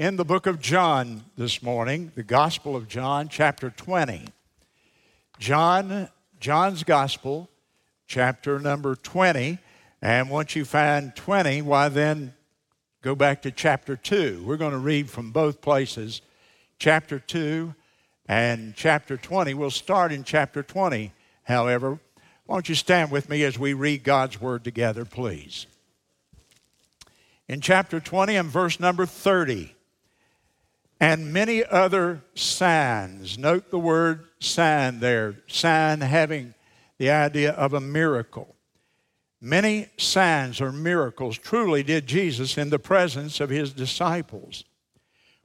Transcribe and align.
in 0.00 0.16
the 0.16 0.24
book 0.24 0.46
of 0.46 0.62
John 0.62 1.24
this 1.36 1.62
morning, 1.62 2.10
the 2.14 2.22
Gospel 2.22 2.74
of 2.74 2.88
John, 2.88 3.28
chapter 3.28 3.68
20. 3.68 4.28
John, 5.38 6.08
John's 6.40 6.84
Gospel, 6.84 7.50
chapter 8.06 8.58
number 8.58 8.94
20. 8.94 9.58
And 10.00 10.30
once 10.30 10.56
you 10.56 10.64
find 10.64 11.14
20, 11.14 11.60
why 11.60 11.90
then 11.90 12.32
go 13.02 13.14
back 13.14 13.42
to 13.42 13.50
chapter 13.50 13.94
2. 13.94 14.42
We're 14.42 14.56
going 14.56 14.72
to 14.72 14.78
read 14.78 15.10
from 15.10 15.32
both 15.32 15.60
places, 15.60 16.22
chapter 16.78 17.18
2 17.18 17.74
and 18.26 18.74
chapter 18.74 19.18
20. 19.18 19.52
We'll 19.52 19.70
start 19.70 20.12
in 20.12 20.24
chapter 20.24 20.62
20, 20.62 21.12
however. 21.42 21.98
Won't 22.46 22.70
you 22.70 22.74
stand 22.74 23.10
with 23.10 23.28
me 23.28 23.44
as 23.44 23.58
we 23.58 23.74
read 23.74 24.02
God's 24.02 24.40
Word 24.40 24.64
together, 24.64 25.04
please? 25.04 25.66
In 27.48 27.60
chapter 27.60 28.00
20 28.00 28.36
and 28.36 28.48
verse 28.48 28.80
number 28.80 29.04
30, 29.04 29.74
and 31.00 31.32
many 31.32 31.64
other 31.64 32.22
signs. 32.34 33.38
Note 33.38 33.70
the 33.70 33.78
word 33.78 34.26
sign 34.38 35.00
there, 35.00 35.36
sign 35.48 36.02
having 36.02 36.54
the 36.98 37.10
idea 37.10 37.52
of 37.52 37.72
a 37.72 37.80
miracle. 37.80 38.54
Many 39.40 39.88
signs 39.96 40.60
or 40.60 40.70
miracles 40.70 41.38
truly 41.38 41.82
did 41.82 42.06
Jesus 42.06 42.58
in 42.58 42.68
the 42.68 42.78
presence 42.78 43.40
of 43.40 43.48
his 43.48 43.72
disciples, 43.72 44.64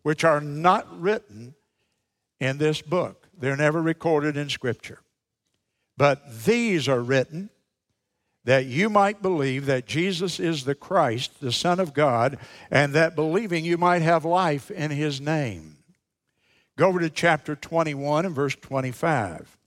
which 0.04 0.26
are 0.26 0.42
not 0.42 1.00
written 1.00 1.56
in 2.42 2.58
this 2.58 2.82
book. 2.82 3.30
They're 3.38 3.56
never 3.56 3.82
recorded 3.82 4.36
in 4.36 4.50
Scripture. 4.50 5.00
But 5.96 6.44
these 6.44 6.90
are 6.90 7.00
written 7.00 7.50
that 8.46 8.68
you 8.68 8.90
might 8.90 9.22
believe 9.22 9.66
that 9.66 9.88
Jesus 9.88 10.40
is 10.40 10.64
the 10.64 10.76
Christ, 10.76 11.42
the 11.42 11.52
Son 11.52 11.80
of 11.80 11.94
God, 11.94 12.38
and 12.72 12.94
that 12.94 13.16
believing 13.16 13.66
you 13.66 13.78
might 13.78 14.04
have 14.04 14.24
life 14.24 14.72
in 14.72 14.92
his 14.92 15.20
name. 15.20 15.78
Go 16.78 16.88
over 16.88 17.00
to 17.00 17.10
chapter 17.10 17.56
21 17.56 18.26
and 18.26 18.36
verse 18.36 18.56
25. 18.56 19.58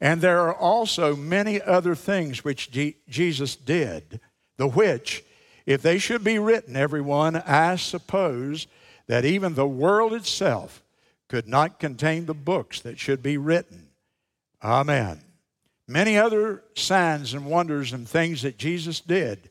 And 0.00 0.20
there 0.20 0.40
are 0.40 0.54
also 0.54 1.14
many 1.14 1.62
other 1.62 1.94
things 1.94 2.42
which 2.42 2.72
G- 2.72 2.96
Jesus 3.08 3.54
did, 3.54 4.20
the 4.56 4.66
which, 4.66 5.22
if 5.64 5.82
they 5.82 5.98
should 5.98 6.24
be 6.24 6.40
written, 6.40 6.74
everyone, 6.74 7.36
I 7.36 7.76
suppose 7.76 8.66
that 9.06 9.24
even 9.24 9.54
the 9.54 9.68
world 9.68 10.12
itself 10.12 10.82
could 11.28 11.46
not 11.46 11.78
contain 11.78 12.26
the 12.26 12.34
books 12.34 12.80
that 12.80 12.98
should 12.98 13.22
be 13.22 13.36
written. 13.36 13.88
Amen. 14.62 15.20
Many 15.88 16.16
other 16.16 16.62
signs 16.74 17.34
and 17.34 17.46
wonders 17.46 17.92
and 17.92 18.08
things 18.08 18.42
that 18.42 18.58
Jesus 18.58 19.00
did, 19.00 19.50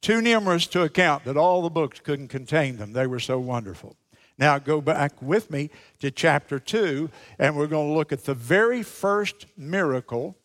too 0.00 0.20
numerous 0.20 0.66
to 0.68 0.82
account 0.82 1.24
that 1.24 1.36
all 1.36 1.62
the 1.62 1.70
books 1.70 2.00
couldn't 2.00 2.28
contain 2.28 2.76
them. 2.76 2.92
They 2.92 3.06
were 3.06 3.20
so 3.20 3.38
wonderful. 3.38 3.96
Now, 4.36 4.58
go 4.58 4.80
back 4.80 5.22
with 5.22 5.50
me 5.50 5.70
to 6.00 6.10
chapter 6.10 6.58
2, 6.58 7.08
and 7.38 7.56
we're 7.56 7.68
going 7.68 7.88
to 7.88 7.94
look 7.94 8.12
at 8.12 8.24
the 8.24 8.34
very 8.34 8.82
first 8.82 9.46
miracle 9.56 10.36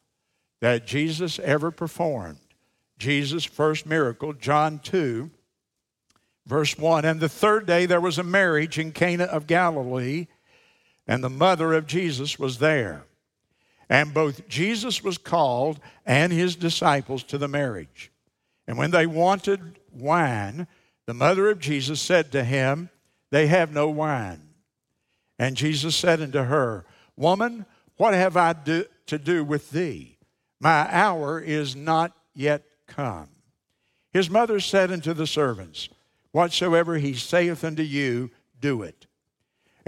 that 0.61 0.86
Jesus 0.86 1.39
ever 1.39 1.72
performed. 1.72 2.39
Jesus' 2.98 3.45
first 3.45 3.86
miracle, 3.86 4.33
John 4.33 4.80
2, 4.80 5.31
verse 6.45 6.78
1. 6.78 7.06
And 7.06 7.20
the 7.20 7.30
third 7.30 7.66
day 7.66 7.86
there 7.86 8.02
was 8.02 8.17
a 8.17 8.23
marriage 8.23 8.78
in 8.78 8.92
Cana 8.92 9.23
of 9.23 9.48
Galilee, 9.48 10.28
and 11.08 11.23
the 11.23 11.30
mother 11.30 11.73
of 11.73 11.88
Jesus 11.88 12.38
was 12.38 12.59
there. 12.59 13.06
And 13.90 14.14
both 14.14 14.48
Jesus 14.48 15.04
was 15.04 15.18
called 15.18 15.80
and 16.06 16.32
his 16.32 16.56
disciples 16.56 17.23
to 17.23 17.38
the 17.38 17.48
marriage. 17.48 18.12
And 18.68 18.78
when 18.78 18.92
they 18.92 19.08
wanted 19.08 19.80
wine, 19.92 20.68
the 21.08 21.14
mother 21.14 21.50
of 21.50 21.59
Jesus 21.59 22.00
said 22.00 22.32
to 22.34 22.44
him, 22.44 22.90
they 23.32 23.48
have 23.48 23.72
no 23.72 23.90
wine. 23.90 24.42
And 25.38 25.56
Jesus 25.56 25.95
said 25.95 26.22
unto 26.22 26.44
her, 26.44 26.86
Woman, 27.16 27.66
what 27.98 28.14
have 28.14 28.38
I 28.38 28.54
do, 28.54 28.86
to 29.08 29.17
do 29.17 29.44
with 29.44 29.72
thee? 29.72 30.17
My 30.60 30.88
hour 30.94 31.39
is 31.39 31.76
not 31.76 32.16
yet 32.33 32.64
come. 32.88 33.30
His 34.11 34.30
mother 34.30 34.60
said 34.60 34.92
unto 34.92 35.14
the 35.14 35.27
servants, 35.27 35.89
Whatsoever 36.32 36.98
he 36.98 37.14
saith 37.14 37.64
unto 37.64 37.83
you, 37.83 38.32
do 38.60 38.82
it. 38.82 39.06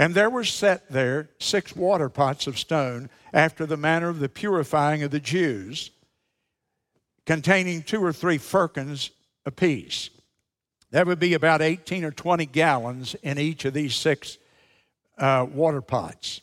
And 0.01 0.15
there 0.15 0.31
were 0.31 0.43
set 0.43 0.89
there 0.89 1.29
six 1.37 1.75
water 1.75 2.09
pots 2.09 2.47
of 2.47 2.57
stone, 2.57 3.11
after 3.31 3.67
the 3.67 3.77
manner 3.77 4.09
of 4.09 4.17
the 4.17 4.29
purifying 4.29 5.03
of 5.03 5.11
the 5.11 5.19
Jews, 5.19 5.91
containing 7.27 7.83
two 7.83 8.03
or 8.03 8.11
three 8.11 8.39
firkins 8.39 9.11
apiece. 9.45 10.09
That 10.89 11.05
would 11.05 11.19
be 11.19 11.35
about 11.35 11.61
18 11.61 12.03
or 12.03 12.09
20 12.09 12.47
gallons 12.47 13.13
in 13.21 13.37
each 13.37 13.63
of 13.63 13.75
these 13.75 13.93
six 13.93 14.39
uh, 15.19 15.45
water 15.47 15.81
pots. 15.81 16.41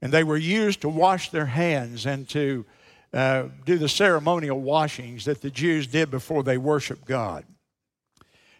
And 0.00 0.10
they 0.10 0.24
were 0.24 0.38
used 0.38 0.80
to 0.80 0.88
wash 0.88 1.28
their 1.28 1.44
hands 1.44 2.06
and 2.06 2.26
to 2.30 2.64
uh, 3.12 3.48
do 3.66 3.76
the 3.76 3.90
ceremonial 3.90 4.58
washings 4.58 5.26
that 5.26 5.42
the 5.42 5.50
Jews 5.50 5.86
did 5.86 6.10
before 6.10 6.42
they 6.42 6.56
worshiped 6.56 7.04
God. 7.04 7.44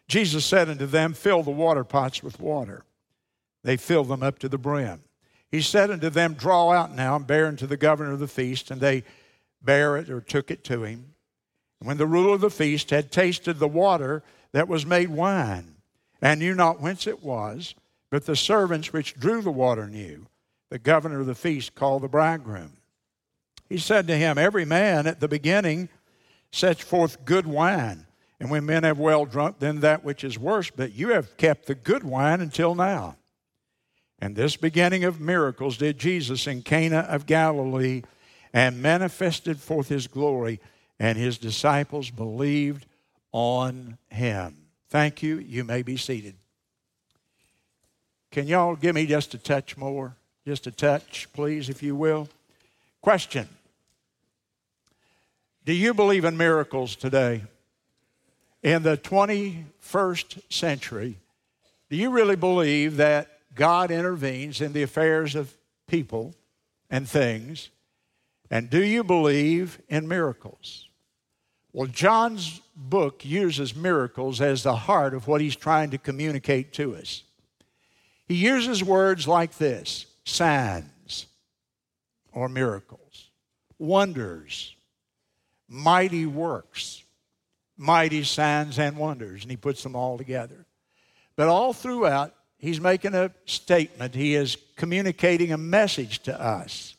Jesus 0.09 0.45
said 0.45 0.69
unto 0.69 0.85
them, 0.85 1.15
Fill 1.15 1.43
the 1.43 1.51
water 1.51 1.85
pots 1.85 2.23
with 2.23 2.39
water. 2.39 2.85
They 3.63 3.77
filled 3.77 4.09
them 4.09 4.23
up 4.23 4.39
to 4.41 4.49
the 4.49 4.59
brim. 4.59 5.03
He 5.51 5.61
said 5.61 5.91
unto 5.91 6.11
them, 6.11 6.35
Draw 6.35 6.71
out 6.71 6.95
now 6.95 7.17
and 7.17 7.27
bear 7.27 7.47
unto 7.47 7.67
the 7.67 7.77
governor 7.77 8.13
of 8.13 8.21
the 8.21 8.29
feast. 8.29 8.71
And 8.71 8.81
they 8.81 9.05
bare 9.63 9.97
it 9.97 10.09
or 10.09 10.21
took 10.21 10.51
it 10.51 10.65
to 10.65 10.85
him. 10.85 11.15
And 11.81 11.87
when 11.87 11.99
the 11.99 12.07
ruler 12.07 12.35
of 12.35 12.41
the 12.41 12.51
feast 12.51 12.91
had 12.91 13.11
tasted 13.11 13.59
the 13.59 13.69
water, 13.69 14.23
that 14.53 14.69
was 14.69 14.85
made 14.85 15.11
wine, 15.11 15.77
and 16.21 16.41
knew 16.41 16.55
not 16.55 16.81
whence 16.81 17.07
it 17.07 17.23
was, 17.23 17.75
but 18.11 18.27
the 18.27 18.37
servants 18.37 18.93
which 18.93 19.15
drew 19.15 19.43
the 19.43 19.51
water 19.51 19.87
knew. 19.87 20.27
The 20.71 20.79
governor 20.79 21.21
of 21.21 21.27
the 21.27 21.35
feast 21.35 21.75
called 21.75 22.03
the 22.03 22.09
bridegroom. 22.09 22.73
He 23.69 23.79
said 23.79 24.07
to 24.07 24.17
him, 24.17 24.39
Every 24.39 24.65
man 24.65 25.07
at 25.07 25.21
the 25.21 25.29
beginning 25.29 25.89
sets 26.53 26.81
forth 26.81 27.25
good 27.25 27.47
wine, 27.47 28.07
and 28.39 28.51
when 28.51 28.67
men 28.67 28.83
have 28.83 28.99
well 28.99 29.25
drunk, 29.25 29.59
then 29.59 29.81
that 29.81 30.05
which 30.05 30.25
is 30.25 30.39
worse, 30.39 30.71
but 30.71 30.93
you 30.93 31.11
have 31.11 31.37
kept 31.37 31.67
the 31.67 31.75
good 31.75 32.03
wine 32.03 32.41
until 32.41 32.75
now. 32.75 33.17
And 34.21 34.37
this 34.37 34.57
beginning 34.57 35.05
of 35.05 35.21
miracles 35.21 35.79
did 35.79 35.99
Jesus 35.99 36.47
in 36.47 36.63
Cana 36.63 37.01
of 37.09 37.27
Galilee 37.27 38.03
and 38.53 38.83
manifested 38.83 39.59
forth 39.59 39.89
his 39.89 40.07
glory, 40.07 40.61
and 40.99 41.17
his 41.17 41.39
disciples 41.39 42.11
believed 42.11 42.85
on 43.33 43.97
him. 44.11 44.57
Thank 44.89 45.23
you. 45.23 45.39
You 45.39 45.65
may 45.65 45.83
be 45.83 45.97
seated. 45.97 46.35
Can 48.31 48.47
y'all 48.47 48.77
give 48.77 48.95
me 48.95 49.07
just 49.07 49.35
a 49.35 49.39
touch 49.39 49.77
more? 49.77 50.17
Just 50.47 50.67
a 50.67 50.71
touch, 50.71 51.29
please, 51.33 51.69
if 51.69 51.83
you 51.83 51.95
will. 51.95 52.29
Question 53.01 53.49
Do 55.65 55.73
you 55.73 55.95
believe 55.95 56.25
in 56.25 56.37
miracles 56.37 56.97
today? 56.97 57.45
In 58.63 58.83
the 58.83 58.99
21st 58.99 60.53
century, 60.53 61.17
do 61.89 61.97
you 61.97 62.11
really 62.11 62.37
believe 62.37 62.99
that 62.99 63.40
God 63.55 63.91
intervenes 63.91 64.61
in 64.61 64.73
the 64.73 64.83
affairs 64.83 65.35
of 65.35 65.55
people 65.87 66.35
and 66.89 67.09
things? 67.09 67.71
And 68.51 68.71
do 68.71 68.83
you 68.83 69.05
believe 69.05 69.81
in 69.89 70.09
miracles? 70.09 70.89
Well, 71.73 71.87
John's 71.87 72.61
book 72.75 73.25
uses 73.25 73.77
miracles 73.77 74.41
as 74.41 74.63
the 74.63 74.75
heart 74.75 75.15
of 75.15 75.29
what 75.29 75.41
he's 75.41 75.55
trying 75.55 75.91
to 75.91 75.99
communicate 75.99 76.73
to 76.75 76.97
us. 76.97 77.23
He 78.27 78.35
uses 78.35 78.83
words 78.83 79.29
like 79.29 79.57
this 79.59 80.07
signs 80.25 81.27
or 82.33 82.49
miracles, 82.49 83.31
wonders, 83.79 84.75
mighty 85.69 86.27
works, 86.27 87.05
mighty 87.77 88.25
signs 88.25 88.79
and 88.79 88.97
wonders, 88.97 89.43
and 89.43 89.51
he 89.51 89.57
puts 89.57 89.83
them 89.83 89.97
all 89.97 90.19
together. 90.19 90.67
But 91.37 91.49
all 91.49 91.73
throughout, 91.73 92.35
he's 92.61 92.81
making 92.81 93.15
a 93.15 93.33
statement, 93.47 94.15
he 94.15 94.35
is 94.35 94.57
communicating 94.77 95.53
a 95.53 95.59
message 95.59 96.21
to 96.21 96.41
us. 96.41 96.95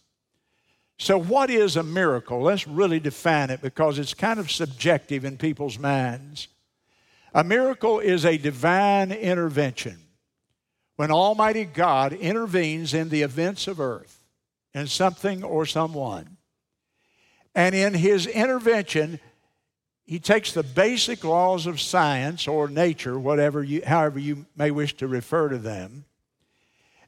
So, 0.98 1.18
what 1.18 1.50
is 1.50 1.78
a 1.78 1.84
miracle? 1.84 2.42
Let's 2.42 2.68
really 2.68 3.00
define 3.00 3.50
it 3.50 3.62
because 3.62 3.98
it's 3.98 4.14
kind 4.14 4.40
of 4.40 4.52
subjective 4.52 5.26
in 5.26 5.38
people's 5.38 5.80
minds. 5.80 6.48
A 7.34 7.44
miracle 7.44 8.00
is 8.00 8.26
a 8.26 8.38
divine 8.38 9.12
intervention 9.12 9.98
when 10.98 11.10
Almighty 11.10 11.66
God 11.66 12.14
intervenes 12.14 12.94
in 12.94 13.10
the 13.10 13.24
events 13.24 13.68
of 13.68 13.80
earth, 13.80 14.20
in 14.74 14.86
something 14.86 15.44
or 15.44 15.66
someone. 15.66 16.38
And 17.56 17.74
in 17.74 17.94
his 17.94 18.28
intervention, 18.28 19.20
he 20.06 20.20
takes 20.20 20.52
the 20.52 20.64
basic 20.64 21.24
laws 21.24 21.66
of 21.66 21.80
science 21.80 22.48
or 22.48 22.68
nature, 22.68 23.18
whatever 23.18 23.64
you, 23.64 23.82
however 23.86 24.20
you 24.20 24.46
may 24.56 24.72
wish 24.72 24.96
to 24.98 25.08
refer 25.08 25.50
to 25.50 25.58
them, 25.58 26.06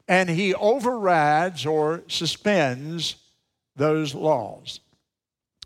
and 0.07 0.29
he 0.29 0.53
overrides 0.53 1.65
or 1.65 2.03
suspends 2.07 3.15
those 3.75 4.13
laws. 4.13 4.79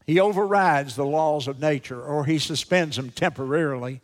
He 0.05 0.19
overrides 0.19 0.95
the 0.95 1.05
laws 1.05 1.47
of 1.47 1.59
nature 1.59 2.01
or 2.01 2.25
he 2.25 2.39
suspends 2.39 2.95
them 2.95 3.09
temporarily 3.09 4.01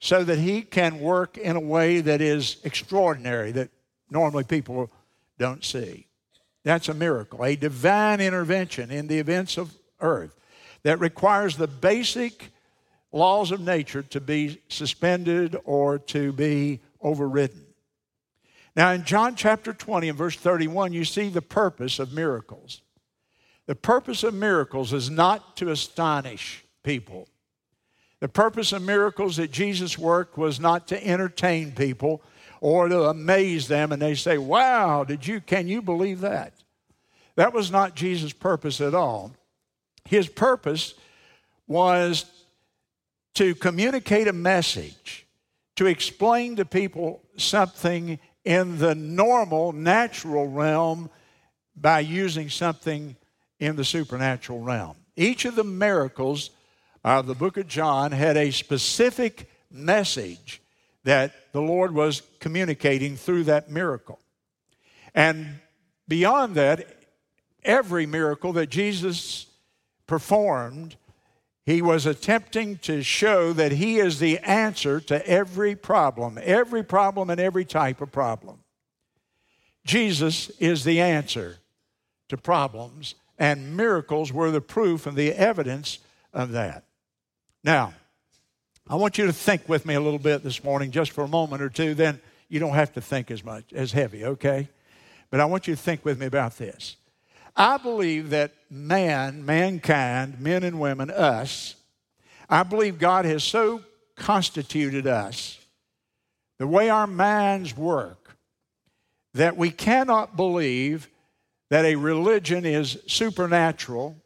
so 0.00 0.24
that 0.24 0.38
he 0.38 0.62
can 0.62 1.00
work 1.00 1.36
in 1.36 1.56
a 1.56 1.60
way 1.60 2.00
that 2.00 2.20
is 2.20 2.56
extraordinary, 2.64 3.52
that 3.52 3.68
normally 4.10 4.44
people 4.44 4.90
don't 5.38 5.64
see. 5.64 6.06
That's 6.64 6.88
a 6.88 6.94
miracle, 6.94 7.44
a 7.44 7.56
divine 7.56 8.20
intervention 8.20 8.90
in 8.90 9.06
the 9.06 9.18
events 9.18 9.58
of 9.58 9.74
earth 10.00 10.34
that 10.82 11.00
requires 11.00 11.56
the 11.56 11.66
basic 11.66 12.50
laws 13.12 13.50
of 13.50 13.60
nature 13.60 14.02
to 14.02 14.20
be 14.20 14.60
suspended 14.68 15.56
or 15.64 15.98
to 15.98 16.32
be 16.32 16.80
overridden. 17.00 17.64
Now, 18.76 18.92
in 18.92 19.04
John 19.04 19.34
chapter 19.34 19.72
20 19.72 20.10
and 20.10 20.18
verse 20.18 20.36
31, 20.36 20.92
you 20.92 21.04
see 21.04 21.28
the 21.28 21.42
purpose 21.42 21.98
of 21.98 22.12
miracles. 22.12 22.82
The 23.66 23.74
purpose 23.74 24.22
of 24.22 24.34
miracles 24.34 24.92
is 24.92 25.10
not 25.10 25.56
to 25.56 25.70
astonish 25.70 26.64
people. 26.82 27.28
The 28.20 28.28
purpose 28.28 28.72
of 28.72 28.82
miracles 28.82 29.36
that 29.36 29.50
Jesus 29.50 29.98
worked 29.98 30.38
was 30.38 30.58
not 30.58 30.88
to 30.88 31.06
entertain 31.06 31.72
people 31.72 32.22
or 32.60 32.88
to 32.88 33.04
amaze 33.04 33.68
them 33.68 33.92
and 33.92 34.02
they 34.02 34.14
say, 34.14 34.38
Wow, 34.38 35.04
did 35.04 35.26
you, 35.26 35.40
can 35.40 35.68
you 35.68 35.82
believe 35.82 36.20
that? 36.20 36.54
That 37.36 37.52
was 37.52 37.70
not 37.70 37.94
Jesus' 37.94 38.32
purpose 38.32 38.80
at 38.80 38.94
all. 38.94 39.32
His 40.08 40.26
purpose 40.26 40.94
was 41.66 42.24
to 43.34 43.54
communicate 43.54 44.26
a 44.26 44.32
message, 44.32 45.26
to 45.76 45.84
explain 45.84 46.56
to 46.56 46.64
people 46.64 47.22
something 47.36 48.18
in 48.44 48.78
the 48.78 48.94
normal, 48.94 49.72
natural 49.72 50.48
realm 50.48 51.10
by 51.76 52.00
using 52.00 52.48
something 52.48 53.16
in 53.60 53.76
the 53.76 53.84
supernatural 53.84 54.60
realm. 54.60 54.96
Each 55.14 55.44
of 55.44 55.56
the 55.56 55.64
miracles 55.64 56.50
of 57.04 57.26
the 57.26 57.34
book 57.34 57.58
of 57.58 57.68
John 57.68 58.10
had 58.10 58.38
a 58.38 58.50
specific 58.50 59.50
message 59.70 60.62
that 61.04 61.52
the 61.52 61.60
Lord 61.60 61.92
was 61.92 62.22
communicating 62.40 63.16
through 63.16 63.44
that 63.44 63.70
miracle. 63.70 64.18
And 65.14 65.60
beyond 66.08 66.54
that, 66.54 66.86
every 67.62 68.06
miracle 68.06 68.54
that 68.54 68.70
Jesus 68.70 69.47
performed, 70.08 70.96
he 71.64 71.80
was 71.80 72.06
attempting 72.06 72.78
to 72.78 73.02
show 73.02 73.52
that 73.52 73.72
he 73.72 73.98
is 73.98 74.18
the 74.18 74.38
answer 74.38 74.98
to 75.00 75.24
every 75.28 75.76
problem, 75.76 76.38
every 76.42 76.82
problem 76.82 77.30
and 77.30 77.38
every 77.38 77.64
type 77.64 78.00
of 78.00 78.10
problem. 78.10 78.58
Jesus 79.84 80.50
is 80.58 80.82
the 80.82 81.00
answer 81.00 81.58
to 82.28 82.36
problems, 82.36 83.14
and 83.38 83.76
miracles 83.76 84.32
were 84.32 84.50
the 84.50 84.60
proof 84.60 85.06
and 85.06 85.16
the 85.16 85.32
evidence 85.32 85.98
of 86.32 86.52
that. 86.52 86.84
Now, 87.62 87.94
I 88.88 88.94
want 88.94 89.18
you 89.18 89.26
to 89.26 89.32
think 89.32 89.68
with 89.68 89.84
me 89.84 89.94
a 89.94 90.00
little 90.00 90.18
bit 90.18 90.42
this 90.42 90.64
morning, 90.64 90.90
just 90.90 91.12
for 91.12 91.22
a 91.22 91.28
moment 91.28 91.62
or 91.62 91.68
two, 91.68 91.94
then 91.94 92.20
you 92.48 92.58
don't 92.60 92.74
have 92.74 92.94
to 92.94 93.02
think 93.02 93.30
as 93.30 93.44
much, 93.44 93.72
as 93.74 93.92
heavy, 93.92 94.24
okay? 94.24 94.68
But 95.30 95.40
I 95.40 95.44
want 95.44 95.68
you 95.68 95.76
to 95.76 95.80
think 95.80 96.04
with 96.04 96.18
me 96.18 96.24
about 96.24 96.56
this. 96.56 96.96
I 97.58 97.76
believe 97.76 98.30
that 98.30 98.52
man, 98.70 99.44
mankind, 99.44 100.40
men 100.40 100.62
and 100.62 100.78
women, 100.78 101.10
us, 101.10 101.74
I 102.48 102.62
believe 102.62 103.00
God 103.00 103.24
has 103.24 103.42
so 103.42 103.82
constituted 104.14 105.08
us, 105.08 105.58
the 106.58 106.68
way 106.68 106.88
our 106.88 107.08
minds 107.08 107.76
work, 107.76 108.36
that 109.34 109.56
we 109.56 109.70
cannot 109.70 110.36
believe 110.36 111.08
that 111.68 111.84
a 111.84 111.96
religion 111.96 112.64
is 112.64 113.02
supernatural. 113.08 114.16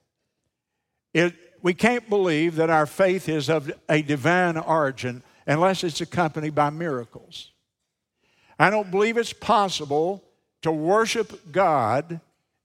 It, 1.14 1.34
we 1.62 1.72
can't 1.72 2.08
believe 2.10 2.56
that 2.56 2.68
our 2.68 2.86
faith 2.86 3.30
is 3.30 3.48
of 3.48 3.72
a 3.88 4.02
divine 4.02 4.58
origin 4.58 5.22
unless 5.46 5.82
it's 5.84 6.02
accompanied 6.02 6.54
by 6.54 6.68
miracles. 6.68 7.50
I 8.58 8.68
don't 8.68 8.90
believe 8.90 9.16
it's 9.16 9.32
possible 9.32 10.22
to 10.60 10.70
worship 10.70 11.50
God 11.50 12.20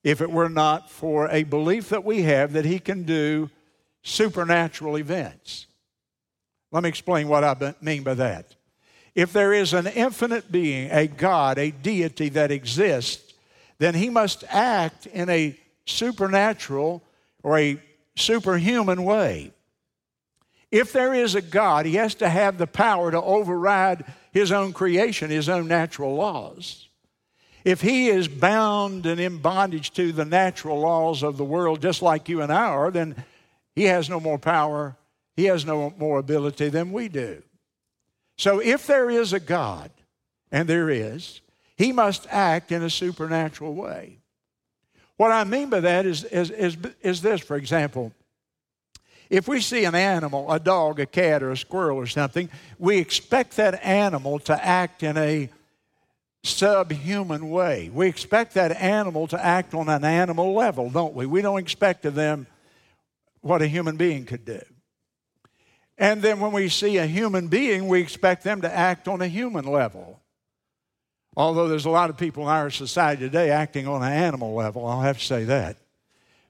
if 0.07 0.21
it 0.21 0.31
were 0.31 0.47
not 0.47 0.89
for 0.89 1.27
a 1.31 1.43
belief 1.43 1.89
that 1.89 2.05
we 2.05 2.21
have 2.21 2.53
that 2.53 2.63
He 2.63 2.79
can 2.79 3.03
do 3.03 3.49
supernatural 4.03 4.97
events. 4.97 5.67
Let 6.71 6.83
me 6.83 6.87
explain 6.87 7.27
what 7.27 7.43
I 7.43 7.75
mean 7.81 8.03
by 8.03 8.13
that. 8.13 8.55
If 9.15 9.33
there 9.33 9.51
is 9.51 9.73
an 9.73 9.85
infinite 9.85 10.49
being, 10.49 10.89
a 10.91 11.07
God, 11.07 11.57
a 11.57 11.71
deity 11.71 12.29
that 12.29 12.51
exists, 12.51 13.33
then 13.79 13.95
He 13.95 14.09
must 14.09 14.45
act 14.47 15.07
in 15.07 15.29
a 15.29 15.59
supernatural 15.85 17.03
or 17.43 17.59
a 17.59 17.77
superhuman 18.15 19.03
way. 19.03 19.51
If 20.71 20.93
there 20.93 21.13
is 21.13 21.35
a 21.35 21.41
God, 21.41 21.85
He 21.85 21.95
has 21.95 22.15
to 22.15 22.29
have 22.29 22.57
the 22.57 22.65
power 22.65 23.11
to 23.11 23.21
override 23.21 24.05
His 24.31 24.53
own 24.53 24.71
creation, 24.71 25.29
His 25.31 25.49
own 25.49 25.67
natural 25.67 26.15
laws. 26.15 26.86
If 27.67 27.81
He 27.81 28.07
is 28.07 28.29
bound 28.29 29.05
and 29.05 29.19
in 29.19 29.39
bondage 29.39 29.91
to 29.95 30.13
the 30.13 30.23
natural 30.23 30.79
laws 30.79 31.21
of 31.21 31.35
the 31.35 31.43
world, 31.43 31.81
just 31.81 32.01
like 32.01 32.29
you 32.29 32.41
and 32.41 32.49
I 32.49 32.67
are, 32.67 32.91
then 32.91 33.25
He 33.75 33.83
has 33.83 34.09
no 34.09 34.21
more 34.21 34.39
power, 34.39 34.95
He 35.35 35.43
has 35.45 35.65
no 35.65 35.93
more 35.97 36.17
ability 36.17 36.69
than 36.69 36.93
we 36.93 37.09
do. 37.09 37.43
So 38.37 38.61
if 38.61 38.87
there 38.87 39.09
is 39.09 39.33
a 39.33 39.41
God, 39.41 39.91
and 40.49 40.69
there 40.69 40.89
is, 40.89 41.41
He 41.75 41.91
must 41.91 42.25
act 42.29 42.71
in 42.71 42.83
a 42.83 42.89
supernatural 42.89 43.75
way. 43.75 44.19
What 45.17 45.33
I 45.33 45.43
mean 45.43 45.69
by 45.69 45.81
that 45.81 46.05
is, 46.05 46.23
is, 46.23 46.49
is, 46.51 46.77
is 47.01 47.21
this, 47.21 47.41
for 47.41 47.57
example. 47.57 48.13
If 49.29 49.49
we 49.49 49.59
see 49.59 49.83
an 49.83 49.93
animal, 49.93 50.49
a 50.49 50.57
dog, 50.57 51.01
a 51.01 51.05
cat, 51.05 51.43
or 51.43 51.51
a 51.51 51.57
squirrel 51.57 51.97
or 51.97 52.07
something, 52.07 52.49
we 52.79 52.97
expect 52.97 53.57
that 53.57 53.83
animal 53.83 54.39
to 54.39 54.65
act 54.65 55.03
in 55.03 55.17
a 55.17 55.49
subhuman 56.43 57.49
way. 57.49 57.89
We 57.93 58.07
expect 58.07 58.53
that 58.53 58.71
animal 58.71 59.27
to 59.27 59.43
act 59.43 59.73
on 59.73 59.89
an 59.89 60.03
animal 60.03 60.53
level, 60.53 60.89
don't 60.89 61.13
we? 61.13 61.25
We 61.25 61.41
don't 61.41 61.59
expect 61.59 62.05
of 62.05 62.15
them 62.15 62.47
what 63.41 63.61
a 63.61 63.67
human 63.67 63.97
being 63.97 64.25
could 64.25 64.45
do. 64.45 64.61
And 65.97 66.21
then 66.21 66.39
when 66.39 66.51
we 66.51 66.69
see 66.69 66.97
a 66.97 67.05
human 67.05 67.47
being, 67.47 67.87
we 67.87 68.01
expect 68.01 68.43
them 68.43 68.61
to 68.61 68.73
act 68.73 69.07
on 69.07 69.21
a 69.21 69.27
human 69.27 69.65
level. 69.65 70.21
Although 71.35 71.67
there's 71.67 71.85
a 71.85 71.91
lot 71.91 72.09
of 72.09 72.17
people 72.17 72.43
in 72.43 72.49
our 72.49 72.69
society 72.69 73.21
today 73.21 73.49
acting 73.49 73.87
on 73.87 74.01
an 74.01 74.11
animal 74.11 74.53
level, 74.53 74.85
I'll 74.85 75.01
have 75.01 75.19
to 75.19 75.25
say 75.25 75.43
that. 75.45 75.77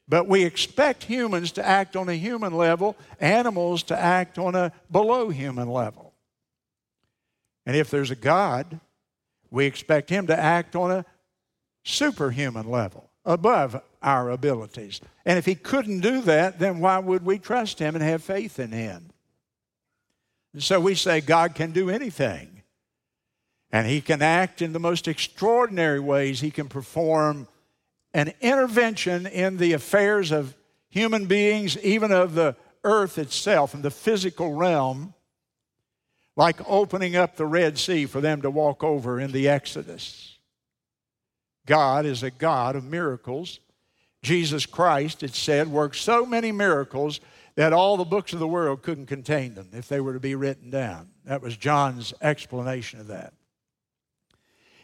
But 0.08 0.28
we 0.28 0.46
expect 0.46 1.04
humans 1.04 1.52
to 1.54 1.66
act 1.66 1.98
on 1.98 2.08
a 2.08 2.14
human 2.14 2.54
level, 2.54 2.96
animals 3.20 3.84
to 3.84 3.98
act 3.98 4.38
on 4.38 4.56
a 4.56 4.72
below 4.90 5.30
human 5.30 5.70
level. 5.70 6.14
And 7.66 7.76
if 7.76 7.90
there's 7.90 8.12
a 8.12 8.16
God, 8.16 8.80
we 9.52 9.66
expect 9.66 10.10
Him 10.10 10.28
to 10.28 10.38
act 10.38 10.76
on 10.76 10.92
a 10.92 11.06
superhuman 11.84 12.70
level, 12.70 13.10
above 13.26 13.82
our 14.02 14.30
abilities. 14.30 15.02
And 15.26 15.38
if 15.38 15.46
He 15.46 15.56
couldn't 15.56 16.02
do 16.02 16.22
that, 16.22 16.60
then 16.60 16.80
why 16.80 17.00
would 17.00 17.26
we 17.26 17.40
trust 17.40 17.80
Him 17.80 17.96
and 17.96 18.04
have 18.04 18.24
faith 18.24 18.60
in 18.60 18.72
Him? 18.72 19.12
And 20.54 20.64
so 20.64 20.80
we 20.80 20.96
say 20.96 21.22
God 21.22 21.56
can 21.56 21.72
do 21.72 21.90
anything. 21.90 22.64
And 23.72 23.86
he 23.86 24.02
can 24.02 24.22
act 24.22 24.62
in 24.62 24.74
the 24.74 24.80
most 24.80 25.08
extraordinary 25.08 26.00
ways. 26.00 26.40
He 26.40 26.52
can 26.52 26.70
perform 26.70 27.48
an 28.14 28.34
intervention 28.42 29.28
in 29.28 29.58
the 29.58 29.74
affairs 29.74 30.32
of 30.32 30.56
human 30.90 31.26
beings, 31.26 31.78
even 31.80 32.12
of 32.12 32.34
the 32.34 32.56
earth 32.84 33.18
itself, 33.18 33.74
in 33.74 33.82
the 33.82 33.92
physical 33.92 34.54
realm, 34.54 35.14
like 36.38 36.62
opening 36.70 37.16
up 37.16 37.36
the 37.36 37.46
Red 37.46 37.78
Sea 37.78 38.06
for 38.06 38.22
them 38.22 38.44
to 38.44 38.50
walk 38.50 38.84
over 38.84 39.20
in 39.20 39.32
the 39.34 39.50
Exodus. 39.50 40.38
God 41.66 42.06
is 42.06 42.24
a 42.24 42.32
God 42.32 42.78
of 42.78 42.86
miracles. 42.86 43.60
Jesus 44.22 44.66
Christ, 44.66 45.24
it 45.24 45.34
said, 45.34 45.68
worked 45.68 45.98
so 45.98 46.26
many 46.26 46.52
miracles 46.52 47.20
that 47.56 47.74
all 47.74 47.98
the 47.98 48.06
books 48.06 48.34
of 48.34 48.40
the 48.40 48.48
world 48.48 48.84
couldn't 48.84 49.08
contain 49.08 49.56
them 49.56 49.70
if 49.74 49.90
they 49.90 50.00
were 50.00 50.14
to 50.14 50.20
be 50.20 50.36
written 50.36 50.70
down. 50.70 51.10
That 51.26 51.42
was 51.42 51.58
John's 51.58 52.14
explanation 52.22 53.00
of 53.00 53.08
that. 53.08 53.34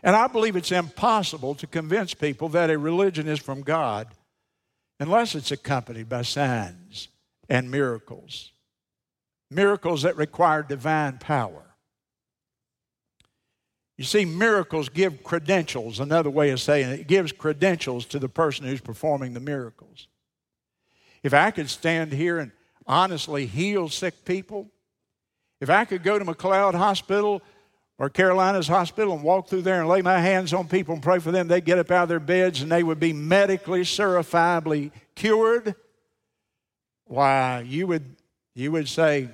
And 0.01 0.15
I 0.15 0.27
believe 0.27 0.55
it's 0.55 0.71
impossible 0.71 1.55
to 1.55 1.67
convince 1.67 2.15
people 2.15 2.49
that 2.49 2.71
a 2.71 2.77
religion 2.77 3.27
is 3.27 3.39
from 3.39 3.61
God 3.61 4.07
unless 4.99 5.35
it's 5.35 5.51
accompanied 5.51 6.09
by 6.09 6.23
signs 6.23 7.09
and 7.47 7.69
miracles. 7.69 8.52
Miracles 9.53 10.01
that 10.03 10.17
require 10.17 10.63
divine 10.63 11.17
power. 11.17 11.63
You 13.97 14.03
see, 14.03 14.25
miracles 14.25 14.89
give 14.89 15.23
credentials, 15.23 15.99
another 15.99 16.29
way 16.29 16.49
of 16.49 16.59
saying 16.59 16.89
it, 16.89 16.99
it 17.01 17.07
gives 17.07 17.31
credentials 17.31 18.05
to 18.07 18.19
the 18.19 18.29
person 18.29 18.65
who's 18.65 18.81
performing 18.81 19.33
the 19.33 19.39
miracles. 19.39 20.07
If 21.21 21.33
I 21.33 21.51
could 21.51 21.69
stand 21.69 22.11
here 22.11 22.39
and 22.39 22.51
honestly 22.87 23.45
heal 23.45 23.89
sick 23.89 24.25
people, 24.25 24.69
if 25.61 25.69
I 25.69 25.85
could 25.85 26.03
go 26.03 26.19
to 26.19 26.25
McLeod 26.25 26.73
Hospital 26.73 27.41
or 27.99 28.09
Carolina's 28.09 28.67
hospital 28.67 29.13
and 29.13 29.23
walk 29.23 29.47
through 29.47 29.61
there 29.61 29.79
and 29.79 29.87
lay 29.87 30.01
my 30.01 30.19
hands 30.19 30.53
on 30.53 30.67
people 30.67 30.95
and 30.95 31.03
pray 31.03 31.19
for 31.19 31.31
them, 31.31 31.47
they'd 31.47 31.63
get 31.63 31.79
up 31.79 31.91
out 31.91 32.03
of 32.03 32.09
their 32.09 32.19
beds 32.19 32.61
and 32.61 32.71
they 32.71 32.83
would 32.83 32.99
be 32.99 33.13
medically, 33.13 33.81
certifiably 33.81 34.91
cured. 35.15 35.75
Why, 37.05 37.63
you 37.65 37.87
would, 37.87 38.15
you 38.55 38.71
would 38.71 38.89
say, 38.89 39.29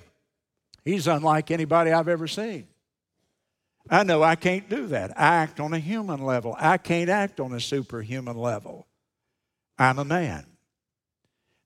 He's 0.84 1.08
unlike 1.08 1.52
anybody 1.52 1.92
I've 1.92 2.08
ever 2.08 2.28
seen. 2.28 2.68
I 3.90 4.04
know 4.04 4.22
I 4.22 4.36
can't 4.36 4.70
do 4.70 4.88
that. 4.88 5.20
I 5.20 5.38
act 5.38 5.60
on 5.60 5.74
a 5.74 5.80
human 5.80 6.22
level. 6.24 6.56
I 6.60 6.78
can't 6.78 7.10
act 7.10 7.40
on 7.40 7.54
a 7.54 7.60
superhuman 7.60 8.38
level. 8.38 8.88
I'm 9.78 9.98
a 10.00 10.06
man. 10.06 10.46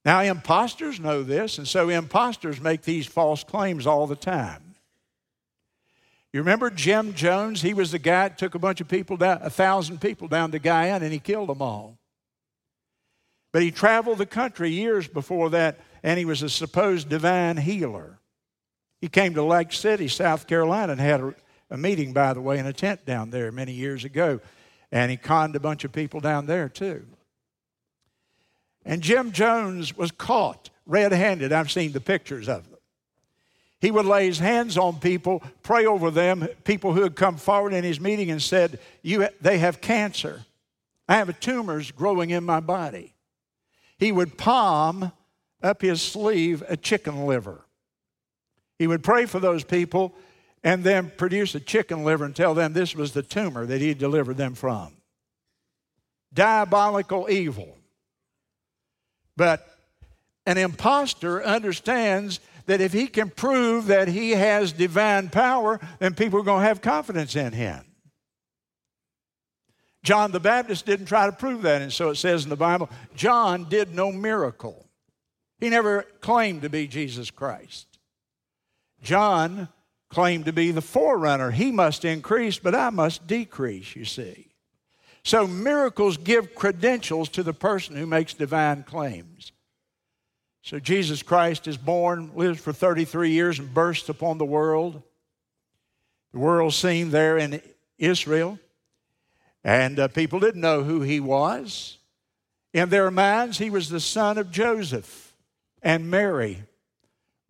Now, 0.06 0.22
imposters 0.22 1.00
know 1.00 1.24
this, 1.24 1.58
and 1.58 1.68
so 1.68 1.90
imposters 1.90 2.60
make 2.60 2.84
these 2.84 3.08
false 3.08 3.44
claims 3.44 3.88
all 3.88 4.06
the 4.06 4.16
time. 4.16 4.76
You 6.34 6.40
remember 6.40 6.70
Jim 6.70 7.14
Jones? 7.14 7.62
He 7.62 7.74
was 7.74 7.92
the 7.92 8.00
guy 8.00 8.30
that 8.30 8.38
took 8.38 8.56
a 8.56 8.60
bunch 8.60 8.82
of 8.82 8.88
people 8.88 9.18
down, 9.18 9.40
a 9.42 9.50
thousand 9.50 10.02
people 10.02 10.28
down 10.28 10.52
to 10.52 10.60
Guyana, 10.60 11.06
and 11.06 11.14
he 11.14 11.20
killed 11.20 11.50
them 11.50 11.62
all. 11.62 11.98
But 13.52 13.62
he 13.62 13.72
traveled 13.72 14.18
the 14.18 14.26
country 14.26 14.72
years 14.72 15.08
before 15.08 15.52
that, 15.52 15.80
and 16.02 16.18
he 16.18 16.26
was 16.26 16.42
a 16.42 16.50
supposed 16.50 17.08
divine 17.08 17.58
healer. 17.58 18.20
He 19.04 19.10
came 19.10 19.34
to 19.34 19.44
Lake 19.44 19.74
City, 19.74 20.08
South 20.08 20.48
Carolina, 20.48 20.94
and 20.94 21.02
had 21.02 21.20
a, 21.20 21.36
a 21.70 21.76
meeting, 21.76 22.14
by 22.14 22.32
the 22.32 22.40
way, 22.40 22.58
in 22.58 22.66
a 22.66 22.72
tent 22.72 23.06
down 23.06 23.32
there 23.32 23.52
many 23.52 23.74
years 23.74 24.06
ago. 24.06 24.40
And 24.94 25.12
he 25.12 25.18
conned 25.18 25.58
a 25.58 25.60
bunch 25.60 25.84
of 25.84 25.92
people 25.92 26.22
down 26.22 26.46
there, 26.46 26.70
too. 26.70 27.06
And 28.86 29.02
Jim 29.02 29.34
Jones 29.34 29.98
was 29.98 30.12
caught 30.12 30.70
red 30.86 31.12
handed. 31.12 31.52
I've 31.52 31.70
seen 31.70 31.92
the 31.92 32.00
pictures 32.00 32.48
of 32.48 32.64
them. 32.70 32.80
He 33.82 33.92
would 33.92 34.06
lay 34.06 34.26
his 34.26 34.40
hands 34.40 34.78
on 34.78 35.02
people, 35.02 35.44
pray 35.64 35.86
over 35.86 36.10
them, 36.10 36.48
people 36.64 36.94
who 36.94 37.04
had 37.04 37.18
come 37.18 37.36
forward 37.36 37.74
in 37.74 37.84
his 37.84 38.00
meeting 38.00 38.32
and 38.32 38.42
said, 38.42 38.80
you, 39.02 39.28
They 39.42 39.58
have 39.58 39.82
cancer. 39.82 40.46
I 41.10 41.16
have 41.16 41.42
tumors 41.42 41.92
growing 41.92 42.30
in 42.30 42.46
my 42.46 42.62
body. 42.62 43.16
He 43.98 44.14
would 44.14 44.38
palm 44.38 45.12
up 45.62 45.82
his 45.82 46.02
sleeve 46.02 46.64
a 46.70 46.78
chicken 46.78 47.26
liver. 47.26 47.66
He 48.84 48.88
would 48.88 49.02
pray 49.02 49.26
for 49.26 49.40
those 49.40 49.64
people 49.64 50.14
and 50.62 50.84
then 50.84 51.10
produce 51.16 51.56
a 51.56 51.62
chicken 51.62 52.04
liver 52.04 52.26
and 52.26 52.36
tell 52.36 52.54
them 52.54 52.74
this 52.74 52.94
was 52.94 53.14
the 53.14 53.24
tumor 53.24 53.66
that 53.66 53.80
he 53.80 53.94
delivered 53.94 54.36
them 54.36 54.56
from. 54.56 54.92
Diabolical 56.34 57.30
evil. 57.30 57.78
But 59.38 59.66
an 60.46 60.58
impostor 60.58 61.42
understands 61.42 62.42
that 62.66 62.82
if 62.82 62.92
he 62.92 63.08
can 63.08 63.30
prove 63.30 63.88
that 63.88 64.10
he 64.10 64.32
has 64.32 64.74
divine 64.74 65.30
power, 65.30 65.80
then 66.00 66.14
people 66.14 66.42
are 66.42 66.44
going 66.44 66.64
to 66.64 66.68
have 66.68 66.82
confidence 66.82 67.38
in 67.38 67.54
him. 67.54 67.86
John 70.04 70.34
the 70.34 70.42
Baptist 70.42 70.86
didn't 70.86 71.06
try 71.06 71.26
to 71.26 71.32
prove 71.32 71.62
that, 71.62 71.82
and 71.82 71.94
so 71.94 72.10
it 72.10 72.16
says 72.16 72.44
in 72.44 72.50
the 72.50 72.58
Bible 72.58 72.90
John 73.16 73.64
did 73.70 73.96
no 73.96 74.12
miracle. 74.12 74.90
He 75.62 75.70
never 75.70 76.04
claimed 76.20 76.64
to 76.64 76.70
be 76.70 76.86
Jesus 76.88 77.32
Christ. 77.32 77.93
John 79.04 79.68
claimed 80.10 80.46
to 80.46 80.54
be 80.54 80.72
the 80.72 80.82
forerunner. 80.82 81.52
He 81.52 81.72
must 81.72 82.06
increase, 82.06 82.58
but 82.58 82.74
I 82.74 82.90
must 82.90 83.28
decrease, 83.28 83.96
you 83.96 84.06
see. 84.06 84.48
So 85.24 85.48
miracles 85.48 86.18
give 86.18 86.56
credentials 86.56 87.30
to 87.30 87.44
the 87.44 87.54
person 87.54 87.96
who 87.96 88.06
makes 88.06 88.34
divine 88.34 88.84
claims. 88.84 89.52
So 90.62 90.80
Jesus 90.80 91.24
Christ 91.24 91.68
is 91.68 91.78
born, 91.78 92.32
lives 92.36 92.60
for 92.60 92.74
33 92.74 93.32
years, 93.32 93.60
and 93.60 93.74
bursts 93.74 94.10
upon 94.10 94.38
the 94.38 94.46
world. 94.46 95.02
The 96.32 96.40
world 96.40 96.74
seen 96.74 97.12
there 97.12 97.38
in 97.38 97.62
Israel, 97.98 98.60
and 99.64 100.00
uh, 100.00 100.08
people 100.08 100.40
didn't 100.40 100.62
know 100.62 100.84
who 100.84 101.02
he 101.02 101.20
was. 101.20 101.98
In 102.74 102.90
their 102.90 103.12
minds, 103.12 103.58
he 103.58 103.70
was 103.70 103.90
the 103.90 104.00
son 104.00 104.38
of 104.38 104.52
Joseph 104.52 105.36
and 105.82 106.10
Mary, 106.10 106.64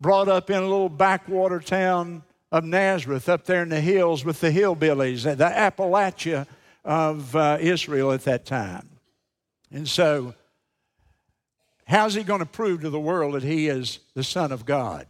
brought 0.00 0.28
up 0.28 0.50
in 0.50 0.56
a 0.56 0.62
little 0.62 0.88
backwater 0.88 1.60
town 1.60 2.22
of 2.52 2.64
Nazareth 2.64 3.28
up 3.28 3.44
there 3.46 3.62
in 3.62 3.68
the 3.68 3.80
hills 3.80 4.24
with 4.24 4.40
the 4.40 4.50
hillbillies, 4.50 5.24
the 5.24 5.44
Appalachia 5.44 6.46
of 6.84 7.34
uh, 7.34 7.58
Israel 7.60 8.12
at 8.12 8.24
that 8.24 8.44
time. 8.44 8.88
And 9.72 9.88
so, 9.88 10.34
how's 11.86 12.14
he 12.14 12.22
going 12.22 12.40
to 12.40 12.46
prove 12.46 12.82
to 12.82 12.90
the 12.90 13.00
world 13.00 13.34
that 13.34 13.42
he 13.42 13.68
is 13.68 13.98
the 14.14 14.22
Son 14.22 14.52
of 14.52 14.64
God? 14.64 15.06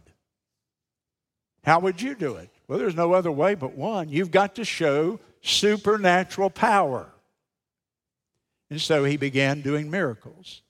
How 1.63 1.79
would 1.79 2.01
you 2.01 2.15
do 2.15 2.35
it? 2.35 2.49
Well, 2.67 2.79
there's 2.79 2.95
no 2.95 3.13
other 3.13 3.31
way 3.31 3.55
but 3.55 3.73
one. 3.73 4.09
You've 4.09 4.31
got 4.31 4.55
to 4.55 4.65
show 4.65 5.19
supernatural 5.41 6.49
power. 6.49 7.07
And 8.69 8.81
so 8.81 9.03
he 9.03 9.17
began 9.17 9.61
doing 9.61 9.91
miracles. 9.91 10.61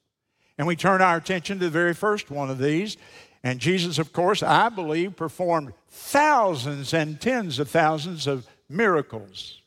And 0.57 0.67
we 0.67 0.75
turn 0.75 1.01
our 1.01 1.17
attention 1.17 1.59
to 1.59 1.65
the 1.65 1.69
very 1.71 1.93
first 1.93 2.29
one 2.29 2.49
of 2.49 2.59
these. 2.59 2.97
And 3.45 3.59
Jesus, 3.59 3.99
of 3.99 4.11
course, 4.11 4.41
I 4.41 4.69
believe, 4.69 5.15
performed 5.15 5.73
thousands 5.87 6.95
and 6.95 7.21
tens 7.21 7.59
of 7.59 7.69
thousands 7.69 8.25
of 8.25 8.47
miracles. 8.67 9.61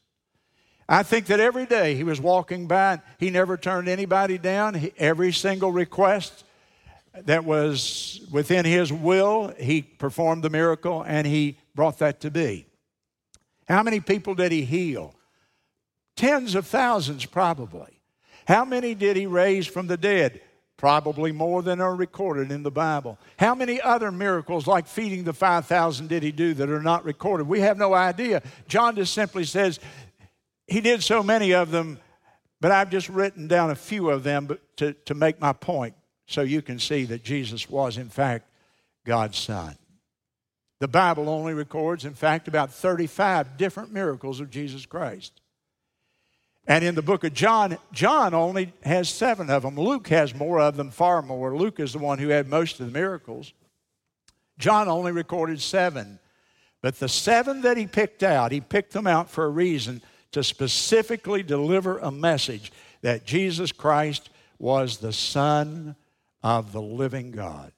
I 0.88 1.04
think 1.04 1.26
that 1.26 1.38
every 1.38 1.64
day 1.64 1.94
he 1.94 2.02
was 2.02 2.20
walking 2.20 2.66
by, 2.66 3.00
he 3.18 3.30
never 3.30 3.56
turned 3.56 3.86
anybody 3.86 4.36
down. 4.36 4.74
He, 4.74 4.92
every 4.98 5.30
single 5.30 5.70
request 5.70 6.42
that 7.14 7.44
was 7.44 8.20
within 8.32 8.64
his 8.64 8.92
will, 8.92 9.54
he 9.56 9.82
performed 9.82 10.42
the 10.42 10.50
miracle 10.50 11.04
and 11.06 11.24
he 11.24 11.56
brought 11.76 12.00
that 12.00 12.20
to 12.22 12.32
be. 12.32 12.66
How 13.68 13.84
many 13.84 14.00
people 14.00 14.34
did 14.34 14.50
he 14.50 14.64
heal? 14.64 15.14
Tens 16.16 16.56
of 16.56 16.66
thousands, 16.66 17.26
probably. 17.26 18.00
How 18.48 18.64
many 18.64 18.96
did 18.96 19.16
he 19.16 19.26
raise 19.26 19.68
from 19.68 19.86
the 19.86 19.96
dead? 19.96 20.40
Probably 20.78 21.32
more 21.32 21.60
than 21.60 21.80
are 21.80 21.94
recorded 21.94 22.52
in 22.52 22.62
the 22.62 22.70
Bible. 22.70 23.18
How 23.36 23.56
many 23.56 23.80
other 23.80 24.12
miracles, 24.12 24.68
like 24.68 24.86
feeding 24.86 25.24
the 25.24 25.32
5,000, 25.32 26.08
did 26.08 26.22
he 26.22 26.30
do 26.30 26.54
that 26.54 26.70
are 26.70 26.80
not 26.80 27.04
recorded? 27.04 27.48
We 27.48 27.60
have 27.60 27.76
no 27.76 27.94
idea. 27.94 28.42
John 28.68 28.94
just 28.94 29.12
simply 29.12 29.42
says 29.44 29.80
he 30.68 30.80
did 30.80 31.02
so 31.02 31.24
many 31.24 31.52
of 31.52 31.72
them, 31.72 31.98
but 32.60 32.70
I've 32.70 32.90
just 32.90 33.08
written 33.08 33.48
down 33.48 33.72
a 33.72 33.74
few 33.74 34.08
of 34.08 34.22
them 34.22 34.56
to, 34.76 34.92
to 34.92 35.14
make 35.14 35.40
my 35.40 35.52
point 35.52 35.94
so 36.28 36.42
you 36.42 36.62
can 36.62 36.78
see 36.78 37.04
that 37.06 37.24
Jesus 37.24 37.68
was, 37.68 37.98
in 37.98 38.08
fact, 38.08 38.48
God's 39.04 39.36
Son. 39.36 39.76
The 40.78 40.86
Bible 40.86 41.28
only 41.28 41.54
records, 41.54 42.04
in 42.04 42.14
fact, 42.14 42.46
about 42.46 42.72
35 42.72 43.56
different 43.56 43.92
miracles 43.92 44.38
of 44.38 44.48
Jesus 44.48 44.86
Christ. 44.86 45.40
And 46.68 46.84
in 46.84 46.94
the 46.94 47.02
book 47.02 47.24
of 47.24 47.32
John, 47.32 47.78
John 47.92 48.34
only 48.34 48.74
has 48.84 49.08
seven 49.08 49.48
of 49.48 49.62
them. 49.62 49.76
Luke 49.76 50.08
has 50.08 50.34
more 50.34 50.60
of 50.60 50.76
them, 50.76 50.90
far 50.90 51.22
more. 51.22 51.56
Luke 51.56 51.80
is 51.80 51.94
the 51.94 51.98
one 51.98 52.18
who 52.18 52.28
had 52.28 52.46
most 52.46 52.78
of 52.78 52.86
the 52.86 52.92
miracles. 52.92 53.54
John 54.58 54.86
only 54.86 55.10
recorded 55.10 55.62
seven. 55.62 56.18
But 56.82 57.00
the 57.00 57.08
seven 57.08 57.62
that 57.62 57.78
he 57.78 57.86
picked 57.86 58.22
out, 58.22 58.52
he 58.52 58.60
picked 58.60 58.92
them 58.92 59.06
out 59.06 59.30
for 59.30 59.46
a 59.46 59.48
reason 59.48 60.02
to 60.32 60.44
specifically 60.44 61.42
deliver 61.42 61.98
a 61.98 62.10
message 62.10 62.70
that 63.00 63.24
Jesus 63.24 63.72
Christ 63.72 64.28
was 64.58 64.98
the 64.98 65.12
Son 65.12 65.96
of 66.42 66.72
the 66.72 66.82
living 66.82 67.30
God. 67.30 67.72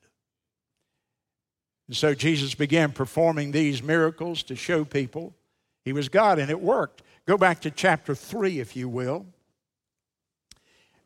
And 1.87 1.97
so 1.97 2.13
Jesus 2.13 2.57
began 2.57 2.91
performing 2.91 3.53
these 3.53 3.85
miracles 3.85 4.43
to 4.45 4.57
show 4.57 4.85
people 4.85 5.35
he 5.85 5.93
was 5.93 6.09
God, 6.09 6.39
and 6.39 6.51
it 6.51 6.61
worked. 6.61 7.03
Go 7.27 7.37
back 7.37 7.61
to 7.63 7.71
chapter 7.71 8.15
3, 8.15 8.61
if 8.61 8.77
you 8.77 8.89
will. 8.89 9.27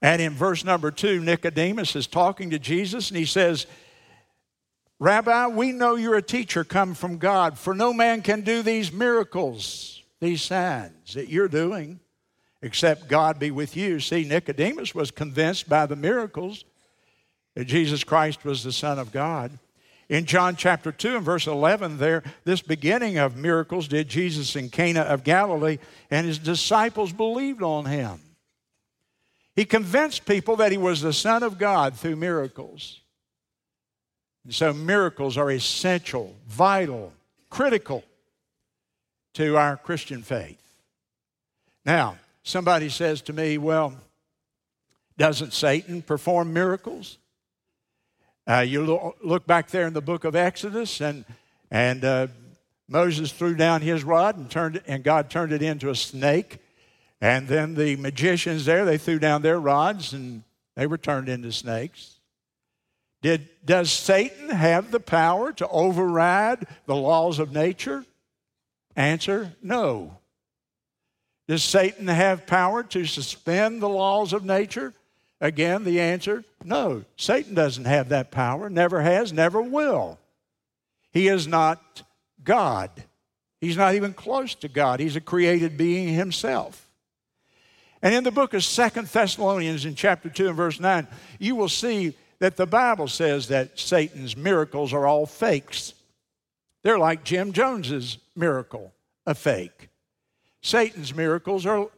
And 0.03 0.21
in 0.21 0.33
verse 0.33 0.65
number 0.65 0.91
2, 0.91 1.21
Nicodemus 1.21 1.97
is 1.97 2.07
talking 2.07 2.51
to 2.51 2.59
Jesus, 2.59 3.11
and 3.11 3.17
he 3.17 3.25
says, 3.25 3.67
Rabbi, 4.99 5.49
we 5.49 5.73
know 5.73 5.97
you're 5.97 6.17
a 6.17 6.23
teacher 6.23 6.65
come 6.65 6.95
from 6.95 7.19
God, 7.19 7.59
for 7.59 7.75
no 7.75 7.93
man 7.93 8.23
can 8.23 8.43
do 8.43 8.63
these 8.63 8.93
miracles 8.93 9.95
these 10.25 10.43
signs 10.43 11.15
that 11.15 11.29
you're 11.29 11.49
doing, 11.49 12.01
except 12.63 13.09
God 13.09 13.39
be 13.39 13.51
with 13.51 13.77
you. 13.77 14.01
See, 14.01 14.25
Nicodemus 14.25 14.95
was 14.95 15.11
convinced 15.11 15.69
by 15.69 15.87
the 15.87 15.97
miracles 15.97 16.65
that 17.55 17.67
Jesus 17.67 18.03
Christ 18.05 18.45
was 18.45 18.65
the 18.65 18.73
Son 18.73 18.99
of 18.99 19.13
God. 19.13 19.59
In 20.15 20.27
John 20.27 20.55
chapter 20.55 20.93
2 20.93 21.17
and 21.17 21.25
verse 21.25 21.49
11, 21.49 21.99
there, 21.99 22.23
this 22.45 22.63
beginning 22.63 23.19
of 23.19 23.37
miracles 23.37 23.89
did 23.89 24.07
Jesus 24.07 24.55
in 24.55 24.71
Cana 24.71 25.01
of 25.01 25.25
Galilee, 25.25 25.79
and 26.09 26.25
his 26.25 26.39
disciples 26.39 27.13
believed 27.13 27.65
on 27.65 27.87
him. 27.87 28.21
He 29.57 29.65
convinced 29.65 30.25
people 30.25 30.55
that 30.55 30.71
he 30.71 30.79
was 30.79 31.01
the 31.01 31.13
Son 31.13 31.43
of 31.43 31.59
God 31.59 31.97
through 31.97 32.15
miracles. 32.15 33.01
And 34.45 34.55
so, 34.55 34.73
miracles 34.73 35.37
are 35.37 35.51
essential, 35.51 36.37
vital, 36.47 37.13
critical 37.51 38.05
to 39.33 39.57
our 39.57 39.77
Christian 39.77 40.23
faith. 40.23 40.63
Now, 41.85 42.19
somebody 42.45 42.89
says 42.89 43.21
to 43.23 43.33
me, 43.33 43.59
well, 43.59 43.95
doesn't 45.19 45.55
Satan 45.55 46.03
perform 46.03 46.53
miracles? 46.53 47.19
Uh, 48.47 48.61
you 48.61 49.13
look 49.23 49.47
back 49.47 49.71
there 49.71 49.87
in 49.87 49.95
the 49.95 50.03
book 50.03 50.25
of 50.25 50.37
Exodus, 50.37 51.01
and, 51.01 51.25
and 51.71 52.05
uh, 52.05 52.27
Moses 52.89 53.33
threw 53.33 53.55
down 53.55 53.81
his 53.81 54.05
rod 54.05 54.37
and, 54.37 54.51
turned 54.51 54.83
and 54.87 55.03
God 55.03 55.31
turned 55.31 55.53
it 55.53 55.63
into 55.63 55.89
a 55.89 55.95
snake. 55.95 56.59
And 57.21 57.49
then 57.49 57.75
the 57.75 57.97
magicians 57.97 58.67
there, 58.67 58.85
they 58.85 58.99
threw 58.99 59.19
down 59.19 59.41
their 59.41 59.59
rods 59.59 60.13
and 60.13 60.43
they 60.77 60.87
were 60.87 60.99
turned 60.99 61.31
into 61.31 61.53
snakes. 61.53 62.19
Did, 63.23 63.49
does 63.65 63.91
Satan 63.91 64.51
have 64.51 64.91
the 64.91 65.01
power 65.01 65.51
to 65.55 65.67
override 65.69 66.67
the 66.85 66.97
laws 66.97 67.39
of 67.39 67.53
nature? 67.53 68.05
Answer 68.95 69.55
no. 69.63 70.19
Does 71.49 71.65
Satan 71.65 72.09
have 72.09 72.47
power 72.47 72.83
to 72.83 73.07
suspend 73.07 73.81
the 73.81 73.89
laws 73.89 74.35
of 74.35 74.45
nature? 74.45 74.93
Again, 75.41 75.85
the 75.85 76.01
answer 76.01 76.45
no. 76.65 77.05
Satan 77.17 77.55
doesn't 77.55 77.85
have 77.85 78.09
that 78.09 78.31
power, 78.31 78.71
never 78.71 79.03
has, 79.03 79.33
never 79.33 79.61
will. 79.61 80.19
He 81.13 81.29
is 81.29 81.47
not 81.47 82.03
God. 82.43 82.91
He's 83.61 83.77
not 83.77 83.95
even 83.95 84.13
close 84.13 84.55
to 84.57 84.69
God. 84.69 85.01
He's 85.01 85.17
a 85.17 85.21
created 85.21 85.77
being 85.77 86.09
himself. 86.09 86.89
And 88.03 88.15
in 88.15 88.25
the 88.25 88.31
book 88.31 88.53
of 88.53 88.63
Second 88.63 89.09
Thessalonians, 89.09 89.87
in 89.87 89.95
chapter 89.95 90.29
2 90.29 90.49
and 90.49 90.57
verse 90.57 90.79
9, 90.79 91.07
you 91.39 91.57
will 91.57 91.71
see 91.71 92.15
that 92.39 92.57
the 92.57 92.67
Bible 92.67 93.09
says 93.09 93.49
that 93.49 93.79
Satan's 93.79 94.37
miracles 94.37 94.93
are 94.93 95.07
all 95.07 95.25
fakes. 95.25 95.95
They're 96.83 96.99
like 96.99 97.25
Jim 97.25 97.53
Jones's 97.53 98.19
miracle, 98.37 98.93
a 99.27 99.35
fake. 99.35 99.89
Satan's 100.61 101.15
miracles 101.15 101.65
are, 101.65 101.89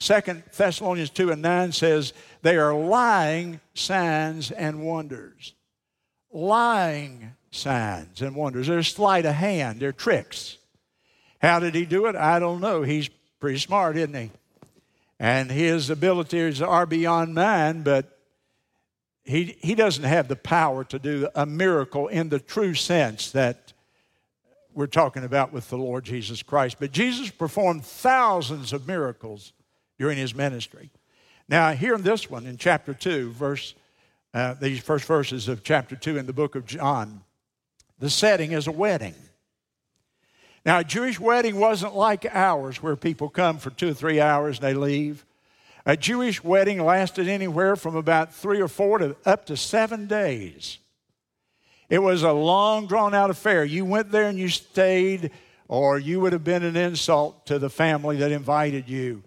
Second 0.00 0.42
Thessalonians 0.56 1.10
2 1.10 1.30
and 1.30 1.42
9 1.42 1.72
says, 1.72 2.14
they 2.40 2.56
are 2.56 2.74
lying 2.74 3.60
signs 3.74 4.50
and 4.50 4.82
wonders. 4.82 5.54
Lying 6.32 7.32
signs 7.50 8.22
and 8.22 8.34
wonders. 8.34 8.66
They're 8.66 8.82
sleight 8.82 9.26
of 9.26 9.34
hand, 9.34 9.78
they're 9.80 9.92
tricks. 9.92 10.56
How 11.42 11.58
did 11.60 11.74
he 11.74 11.84
do 11.84 12.06
it? 12.06 12.16
I 12.16 12.38
don't 12.38 12.60
know. 12.60 12.82
He's 12.82 13.08
pretty 13.40 13.58
smart, 13.58 13.96
isn't 13.96 14.14
he? 14.14 14.30
And 15.18 15.50
his 15.50 15.90
abilities 15.90 16.62
are 16.62 16.86
beyond 16.86 17.34
mine, 17.34 17.82
but 17.82 18.18
he, 19.24 19.56
he 19.60 19.74
doesn't 19.74 20.04
have 20.04 20.28
the 20.28 20.36
power 20.36 20.82
to 20.84 20.98
do 20.98 21.28
a 21.34 21.44
miracle 21.44 22.08
in 22.08 22.30
the 22.30 22.40
true 22.40 22.74
sense 22.74 23.30
that 23.32 23.74
we're 24.72 24.86
talking 24.86 25.24
about 25.24 25.52
with 25.52 25.68
the 25.68 25.76
Lord 25.76 26.04
Jesus 26.04 26.42
Christ. 26.42 26.76
But 26.80 26.92
Jesus 26.92 27.30
performed 27.30 27.84
thousands 27.84 28.72
of 28.72 28.86
miracles 28.86 29.52
during 30.00 30.16
his 30.16 30.34
ministry. 30.34 30.90
Now, 31.46 31.72
here 31.72 31.94
in 31.94 32.00
this 32.00 32.30
one, 32.30 32.46
in 32.46 32.56
chapter 32.56 32.94
2, 32.94 33.32
verse, 33.32 33.74
uh, 34.32 34.54
these 34.54 34.80
first 34.80 35.04
verses 35.04 35.46
of 35.46 35.62
chapter 35.62 35.94
2 35.94 36.16
in 36.16 36.24
the 36.24 36.32
book 36.32 36.54
of 36.54 36.64
John, 36.64 37.20
the 37.98 38.08
setting 38.08 38.52
is 38.52 38.66
a 38.66 38.72
wedding. 38.72 39.14
Now, 40.64 40.78
a 40.78 40.84
Jewish 40.84 41.20
wedding 41.20 41.60
wasn't 41.60 41.94
like 41.94 42.24
ours 42.24 42.82
where 42.82 42.96
people 42.96 43.28
come 43.28 43.58
for 43.58 43.68
two 43.68 43.90
or 43.90 43.94
three 43.94 44.22
hours 44.22 44.56
and 44.56 44.66
they 44.66 44.72
leave. 44.72 45.26
A 45.84 45.98
Jewish 45.98 46.42
wedding 46.42 46.82
lasted 46.82 47.28
anywhere 47.28 47.76
from 47.76 47.94
about 47.94 48.34
three 48.34 48.62
or 48.62 48.68
four 48.68 48.96
to 48.98 49.16
up 49.26 49.44
to 49.46 49.56
seven 49.56 50.06
days. 50.06 50.78
It 51.90 51.98
was 51.98 52.22
a 52.22 52.32
long, 52.32 52.86
drawn 52.86 53.14
out 53.14 53.28
affair. 53.28 53.66
You 53.66 53.84
went 53.84 54.12
there 54.12 54.30
and 54.30 54.38
you 54.38 54.48
stayed, 54.48 55.30
or 55.68 55.98
you 55.98 56.20
would 56.20 56.32
have 56.32 56.44
been 56.44 56.62
an 56.62 56.76
insult 56.76 57.44
to 57.46 57.58
the 57.58 57.68
family 57.68 58.16
that 58.16 58.32
invited 58.32 58.88
you. 58.88 59.24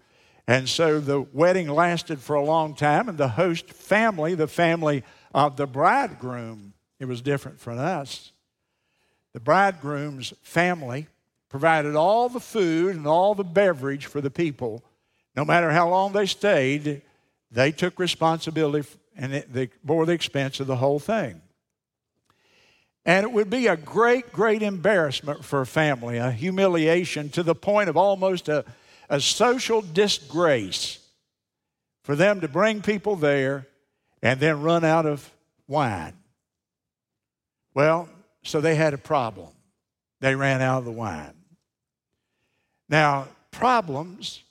And 0.47 0.67
so 0.67 0.99
the 0.99 1.21
wedding 1.21 1.69
lasted 1.69 2.19
for 2.19 2.35
a 2.35 2.43
long 2.43 2.75
time, 2.75 3.07
and 3.07 3.17
the 3.17 3.29
host 3.29 3.69
family, 3.69 4.35
the 4.35 4.47
family 4.47 5.03
of 5.33 5.55
the 5.55 5.65
bridegroom, 5.65 6.73
it 6.99 7.05
was 7.05 7.21
different 7.21 7.59
from 7.59 7.79
us. 7.79 8.31
The 9.33 9.39
bridegroom's 9.39 10.33
family 10.41 11.07
provided 11.49 11.95
all 11.95 12.29
the 12.29 12.39
food 12.39 12.95
and 12.95 13.07
all 13.07 13.35
the 13.35 13.43
beverage 13.43 14.05
for 14.05 14.21
the 14.21 14.29
people. 14.29 14.83
No 15.35 15.45
matter 15.45 15.71
how 15.71 15.89
long 15.89 16.11
they 16.11 16.25
stayed, 16.25 17.01
they 17.51 17.71
took 17.71 17.99
responsibility 17.99 18.87
and 19.15 19.33
they 19.51 19.69
bore 19.83 20.05
the 20.05 20.13
expense 20.13 20.59
of 20.59 20.67
the 20.67 20.75
whole 20.75 20.99
thing. 20.99 21.41
And 23.05 23.23
it 23.23 23.31
would 23.31 23.49
be 23.49 23.67
a 23.67 23.75
great, 23.75 24.31
great 24.31 24.61
embarrassment 24.61 25.43
for 25.43 25.61
a 25.61 25.65
family, 25.65 26.17
a 26.17 26.31
humiliation 26.31 27.29
to 27.31 27.43
the 27.43 27.55
point 27.55 27.89
of 27.89 27.97
almost 27.97 28.49
a 28.49 28.65
a 29.13 29.21
social 29.21 29.83
disgrace 29.83 30.97
for 32.03 32.15
them 32.15 32.41
to 32.41 32.47
bring 32.47 32.81
people 32.81 33.15
there 33.15 33.67
and 34.23 34.39
then 34.39 34.63
run 34.63 34.83
out 34.83 35.05
of 35.05 35.31
wine. 35.67 36.13
Well, 37.75 38.09
so 38.41 38.59
they 38.59 38.73
had 38.73 38.95
a 38.95 38.97
problem. 38.97 39.49
They 40.19 40.33
ran 40.33 40.63
out 40.63 40.79
of 40.79 40.85
the 40.85 40.91
wine. 40.91 41.35
Now, 42.89 43.27
problems, 43.51 44.41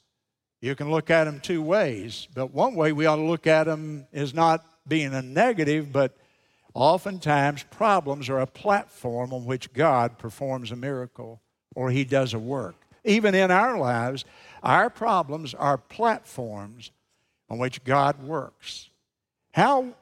you 0.61 0.77
can 0.77 0.93
look 0.93 1.11
at 1.11 1.25
them 1.25 1.41
two 1.41 1.61
ways, 1.61 2.29
but 2.33 2.55
one 2.55 2.77
way 2.77 2.93
we 2.93 3.07
ought 3.07 3.17
to 3.17 3.23
look 3.23 3.49
at 3.49 3.65
them 3.65 4.07
is 4.13 4.33
not 4.33 4.65
being 4.87 5.13
a 5.13 5.23
negative, 5.23 5.91
but 5.91 6.17
oftentimes 6.73 7.65
problems 7.65 8.29
are 8.29 8.39
a 8.39 8.47
platform 8.47 9.33
on 9.33 9.45
which 9.45 9.73
God 9.73 10.19
performs 10.19 10.71
a 10.71 10.77
miracle 10.77 11.43
or 11.75 11.91
He 11.91 12.05
does 12.05 12.33
a 12.33 12.39
work 12.39 12.77
even 13.05 13.35
in 13.35 13.51
our 13.51 13.79
lives, 13.79 14.25
our 14.63 14.91
problems 14.91 15.55
are 15.55 15.77
platforms 15.77 16.91
on 17.51 17.59
which 17.59 17.85
God 17.85 18.23
works. 18.23 18.91
How 19.53 19.95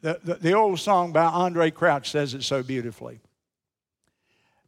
the, 0.00 0.20
the, 0.24 0.34
the, 0.34 0.52
old 0.52 0.80
song 0.80 1.12
by 1.12 1.24
Andraé 1.24 1.72
Crouch 1.72 2.10
says 2.10 2.34
it 2.34 2.42
so 2.42 2.62
beautifully. 2.62 3.20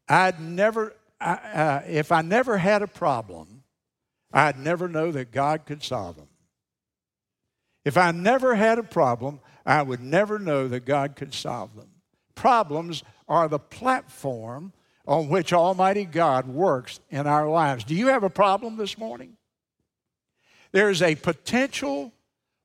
I'd 0.08 0.40
never, 0.40 0.94
I, 1.20 1.32
uh, 1.32 1.82
if 1.86 2.12
I 2.12 2.22
never 2.22 2.58
had 2.58 2.82
a 2.82 2.86
problem, 2.86 3.62
I'd 4.32 4.58
never 4.58 4.88
know 4.88 5.10
that 5.10 5.32
God 5.32 5.66
could 5.66 5.82
solve 5.82 6.16
them. 6.16 6.28
If 7.84 7.96
I 7.96 8.10
never 8.12 8.54
had 8.54 8.78
a 8.78 8.82
problem, 8.82 9.40
I 9.64 9.82
would 9.82 10.00
never 10.00 10.38
know 10.38 10.68
that 10.68 10.84
God 10.84 11.16
could 11.16 11.34
solve 11.34 11.74
them. 11.74 11.88
Problems 12.34 13.02
are 13.28 13.48
the 13.48 13.58
platform 13.58 14.72
on 15.08 15.30
which 15.30 15.54
Almighty 15.54 16.04
God 16.04 16.46
works 16.46 17.00
in 17.08 17.26
our 17.26 17.48
lives. 17.48 17.82
Do 17.82 17.94
you 17.94 18.08
have 18.08 18.24
a 18.24 18.30
problem 18.30 18.76
this 18.76 18.98
morning? 18.98 19.38
There's 20.70 21.00
a 21.00 21.14
potential 21.14 22.12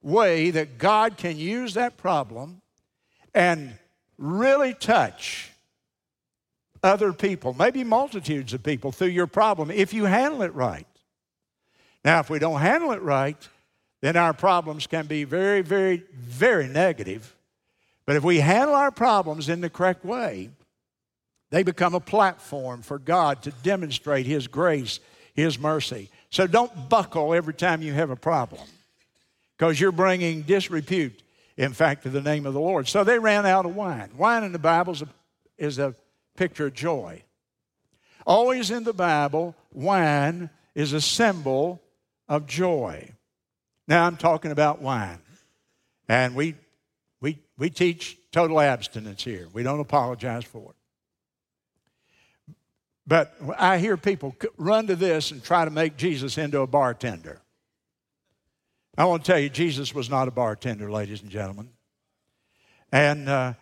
way 0.01 0.51
that 0.51 0.77
God 0.77 1.15
can 1.15 1.37
use 1.37 1.75
that 1.75 1.95
problem 1.95 2.61
and 3.33 3.79
really 4.17 4.73
touch 4.73 5.51
other 6.83 7.13
people, 7.13 7.55
maybe 7.57 7.85
multitudes 7.85 8.53
of 8.53 8.61
people, 8.61 8.91
through 8.91 9.07
your 9.07 9.25
problem 9.25 9.71
if 9.71 9.93
you 9.93 10.03
handle 10.03 10.41
it 10.41 10.53
right. 10.53 10.85
Now, 12.03 12.19
if 12.19 12.29
we 12.29 12.39
don't 12.39 12.59
handle 12.59 12.91
it 12.91 13.01
right, 13.01 13.37
then 14.01 14.17
our 14.17 14.33
problems 14.33 14.85
can 14.85 15.05
be 15.05 15.23
very, 15.23 15.61
very, 15.61 16.03
very 16.13 16.67
negative. 16.67 17.37
But 18.05 18.17
if 18.17 18.23
we 18.25 18.41
handle 18.41 18.75
our 18.75 18.91
problems 18.91 19.47
in 19.47 19.61
the 19.61 19.69
correct 19.69 20.03
way, 20.03 20.49
they 21.53 21.61
become 21.61 21.93
a 21.93 21.99
platform 21.99 22.81
for 22.81 22.97
God 22.97 23.43
to 23.43 23.51
demonstrate 23.61 24.25
His 24.25 24.47
grace, 24.47 24.99
His 25.35 25.59
mercy. 25.59 26.09
So 26.31 26.47
don't 26.47 26.89
buckle 26.89 27.31
every 27.35 27.53
time 27.53 27.83
you 27.83 27.93
have 27.93 28.09
a 28.09 28.15
problem 28.15 28.63
because 29.55 29.79
you're 29.79 29.91
bringing 29.91 30.41
disrepute, 30.41 31.21
in 31.55 31.73
fact, 31.73 32.03
to 32.03 32.09
the 32.09 32.23
name 32.23 32.47
of 32.47 32.55
the 32.55 32.59
Lord. 32.59 32.87
So 32.87 33.03
they 33.03 33.19
ran 33.19 33.45
out 33.45 33.67
of 33.67 33.75
wine. 33.75 34.09
Wine 34.17 34.43
in 34.43 34.51
the 34.51 34.57
Bible 34.57 34.93
is 34.93 35.03
a, 35.03 35.07
is 35.59 35.77
a 35.77 35.93
picture 36.35 36.65
of 36.65 36.73
joy. 36.73 37.21
Always 38.25 38.71
in 38.71 38.83
the 38.83 38.91
Bible, 38.91 39.55
wine 39.71 40.49
is 40.73 40.91
a 40.91 41.01
symbol 41.01 41.83
of 42.27 42.47
joy. 42.47 43.11
Now 43.87 44.07
I'm 44.07 44.17
talking 44.17 44.49
about 44.49 44.81
wine. 44.81 45.19
And 46.09 46.33
we, 46.33 46.55
we, 47.21 47.37
we 47.59 47.69
teach 47.69 48.17
total 48.31 48.59
abstinence 48.59 49.23
here. 49.23 49.47
We 49.53 49.61
don't 49.61 49.81
apologize 49.81 50.45
for 50.45 50.71
it. 50.71 50.75
But 53.05 53.35
I 53.57 53.79
hear 53.79 53.97
people 53.97 54.35
run 54.57 54.87
to 54.87 54.95
this 54.95 55.31
and 55.31 55.43
try 55.43 55.65
to 55.65 55.71
make 55.71 55.97
Jesus 55.97 56.37
into 56.37 56.61
a 56.61 56.67
bartender. 56.67 57.41
I 58.97 59.05
want 59.05 59.25
to 59.25 59.31
tell 59.31 59.39
you, 59.39 59.49
Jesus 59.49 59.93
was 59.93 60.09
not 60.09 60.27
a 60.27 60.31
bartender, 60.31 60.91
ladies 60.91 61.21
and 61.21 61.29
gentlemen. 61.29 61.69
And 62.91 63.27
uh, 63.27 63.53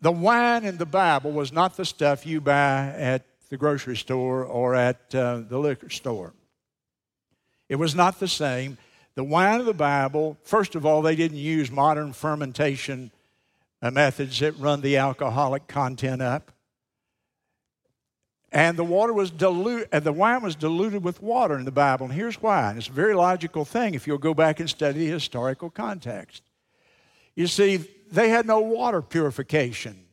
the 0.00 0.12
wine 0.12 0.64
in 0.64 0.78
the 0.78 0.86
Bible 0.86 1.32
was 1.32 1.52
not 1.52 1.76
the 1.76 1.84
stuff 1.84 2.24
you 2.24 2.40
buy 2.40 2.94
at 2.96 3.26
the 3.50 3.56
grocery 3.56 3.96
store 3.96 4.44
or 4.44 4.74
at 4.74 5.14
uh, 5.14 5.40
the 5.48 5.58
liquor 5.58 5.90
store. 5.90 6.32
It 7.68 7.76
was 7.76 7.94
not 7.94 8.20
the 8.20 8.28
same. 8.28 8.78
The 9.16 9.24
wine 9.24 9.60
of 9.60 9.66
the 9.66 9.74
Bible, 9.74 10.38
first 10.44 10.74
of 10.74 10.86
all, 10.86 11.02
they 11.02 11.16
didn't 11.16 11.38
use 11.38 11.70
modern 11.70 12.12
fermentation 12.12 13.10
uh, 13.82 13.90
methods 13.90 14.38
that 14.40 14.58
run 14.58 14.80
the 14.80 14.96
alcoholic 14.96 15.66
content 15.66 16.22
up 16.22 16.53
and 18.54 18.76
the 18.76 18.84
water 18.84 19.12
was 19.12 19.32
diluted, 19.32 19.88
and 19.90 20.04
the 20.04 20.12
wine 20.12 20.40
was 20.40 20.54
diluted 20.54 21.02
with 21.02 21.20
water 21.20 21.58
in 21.58 21.64
the 21.64 21.72
Bible. 21.72 22.06
And 22.06 22.14
here's 22.14 22.40
why. 22.40 22.70
And 22.70 22.78
it's 22.78 22.88
a 22.88 22.92
very 22.92 23.12
logical 23.12 23.64
thing 23.64 23.94
if 23.94 24.06
you'll 24.06 24.16
go 24.16 24.32
back 24.32 24.60
and 24.60 24.70
study 24.70 25.00
the 25.00 25.12
historical 25.12 25.70
context. 25.70 26.40
You 27.34 27.48
see, 27.48 27.78
they 28.12 28.28
had 28.28 28.46
no 28.46 28.60
water 28.60 29.02
purification 29.02 30.04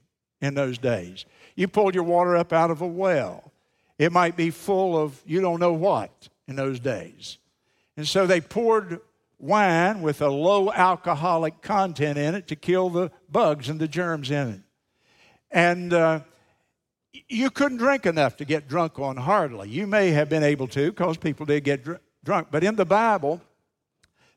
in 0.41 0.55
those 0.55 0.79
days. 0.79 1.25
You 1.55 1.67
pulled 1.67 1.93
your 1.93 2.03
water 2.03 2.35
up 2.35 2.51
out 2.51 2.71
of 2.71 2.81
a 2.81 2.87
well. 2.87 3.51
It 3.99 4.11
might 4.11 4.35
be 4.35 4.49
full 4.49 4.97
of 4.97 5.21
you 5.23 5.39
don't 5.39 5.59
know 5.59 5.73
what 5.73 6.27
in 6.47 6.55
those 6.55 6.79
days. 6.79 7.37
And 7.95 8.07
so 8.07 8.25
they 8.25 8.41
poured 8.41 9.01
wine 9.37 10.01
with 10.01 10.19
a 10.19 10.29
low 10.29 10.71
alcoholic 10.71 11.61
content 11.61 12.17
in 12.17 12.33
it 12.33 12.47
to 12.47 12.55
kill 12.55 12.89
the 12.89 13.11
bugs 13.29 13.69
and 13.69 13.79
the 13.79 13.87
germs 13.87 14.31
in 14.31 14.47
it. 14.49 14.61
And 15.51 15.93
uh, 15.93 16.21
you 17.27 17.49
couldn't 17.49 17.77
drink 17.77 18.05
enough 18.05 18.37
to 18.37 18.45
get 18.45 18.67
drunk 18.67 18.99
on 18.99 19.17
hardly. 19.17 19.69
You 19.69 19.87
may 19.87 20.11
have 20.11 20.29
been 20.29 20.43
able 20.43 20.67
to 20.69 20.91
because 20.91 21.17
people 21.17 21.45
did 21.45 21.63
get 21.63 21.83
dr- 21.83 21.99
drunk. 22.23 22.47
But 22.51 22.63
in 22.63 22.75
the 22.75 22.85
Bible, 22.85 23.41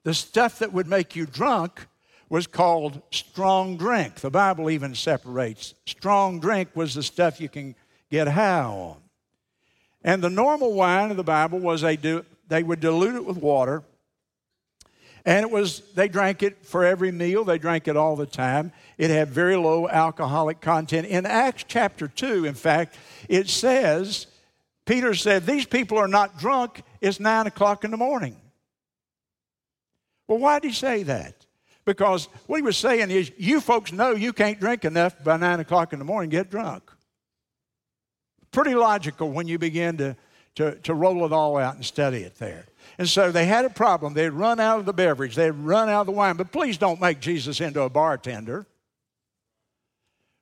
the 0.02 0.14
stuff 0.14 0.58
that 0.58 0.72
would 0.72 0.86
make 0.86 1.14
you 1.14 1.26
drunk 1.26 1.86
was 2.28 2.46
called 2.46 3.00
strong 3.10 3.76
drink. 3.76 4.16
The 4.16 4.30
Bible 4.30 4.70
even 4.70 4.94
separates. 4.94 5.74
Strong 5.86 6.40
drink 6.40 6.70
was 6.74 6.94
the 6.94 7.02
stuff 7.02 7.40
you 7.40 7.48
can 7.48 7.74
get 8.10 8.28
high 8.28 8.62
on. 8.62 8.96
And 10.02 10.22
the 10.22 10.30
normal 10.30 10.74
wine 10.74 11.10
of 11.10 11.16
the 11.16 11.24
Bible 11.24 11.58
was 11.58 11.80
they, 11.80 11.96
do, 11.96 12.24
they 12.48 12.62
would 12.62 12.80
dilute 12.80 13.14
it 13.14 13.24
with 13.24 13.36
water. 13.36 13.82
And 15.24 15.44
it 15.44 15.50
was, 15.50 15.80
they 15.94 16.08
drank 16.08 16.42
it 16.42 16.66
for 16.66 16.84
every 16.84 17.10
meal, 17.10 17.44
they 17.44 17.58
drank 17.58 17.88
it 17.88 17.96
all 17.96 18.14
the 18.14 18.26
time. 18.26 18.72
It 18.98 19.10
had 19.10 19.30
very 19.30 19.56
low 19.56 19.88
alcoholic 19.88 20.60
content. 20.60 21.06
In 21.06 21.24
Acts 21.24 21.64
chapter 21.66 22.08
2, 22.08 22.44
in 22.44 22.54
fact, 22.54 22.96
it 23.28 23.48
says, 23.48 24.26
Peter 24.84 25.14
said, 25.14 25.46
These 25.46 25.66
people 25.66 25.96
are 25.98 26.08
not 26.08 26.38
drunk, 26.38 26.82
it's 27.00 27.20
nine 27.20 27.46
o'clock 27.46 27.84
in 27.84 27.90
the 27.90 27.96
morning. 27.96 28.36
Well, 30.28 30.38
why 30.38 30.58
did 30.58 30.68
he 30.68 30.74
say 30.74 31.02
that? 31.04 31.46
Because 31.84 32.26
what 32.46 32.56
he 32.56 32.62
was 32.62 32.76
saying 32.76 33.10
is, 33.10 33.30
you 33.36 33.60
folks 33.60 33.92
know 33.92 34.12
you 34.12 34.32
can't 34.32 34.58
drink 34.58 34.84
enough 34.84 35.22
by 35.22 35.36
nine 35.36 35.60
o'clock 35.60 35.92
in 35.92 35.98
the 35.98 36.04
morning, 36.04 36.30
get 36.30 36.50
drunk. 36.50 36.90
Pretty 38.50 38.74
logical 38.74 39.30
when 39.30 39.48
you 39.48 39.58
begin 39.58 39.96
to, 39.98 40.16
to, 40.56 40.76
to 40.76 40.94
roll 40.94 41.24
it 41.26 41.32
all 41.32 41.56
out 41.56 41.74
and 41.74 41.84
study 41.84 42.18
it 42.18 42.36
there. 42.36 42.66
And 42.98 43.08
so 43.08 43.32
they 43.32 43.44
had 43.46 43.64
a 43.64 43.70
problem. 43.70 44.14
They'd 44.14 44.30
run 44.30 44.60
out 44.60 44.78
of 44.78 44.86
the 44.86 44.92
beverage, 44.92 45.34
they'd 45.34 45.50
run 45.50 45.88
out 45.88 46.02
of 46.02 46.06
the 46.06 46.12
wine. 46.12 46.36
But 46.36 46.52
please 46.52 46.78
don't 46.78 47.00
make 47.00 47.20
Jesus 47.20 47.60
into 47.60 47.82
a 47.82 47.90
bartender. 47.90 48.66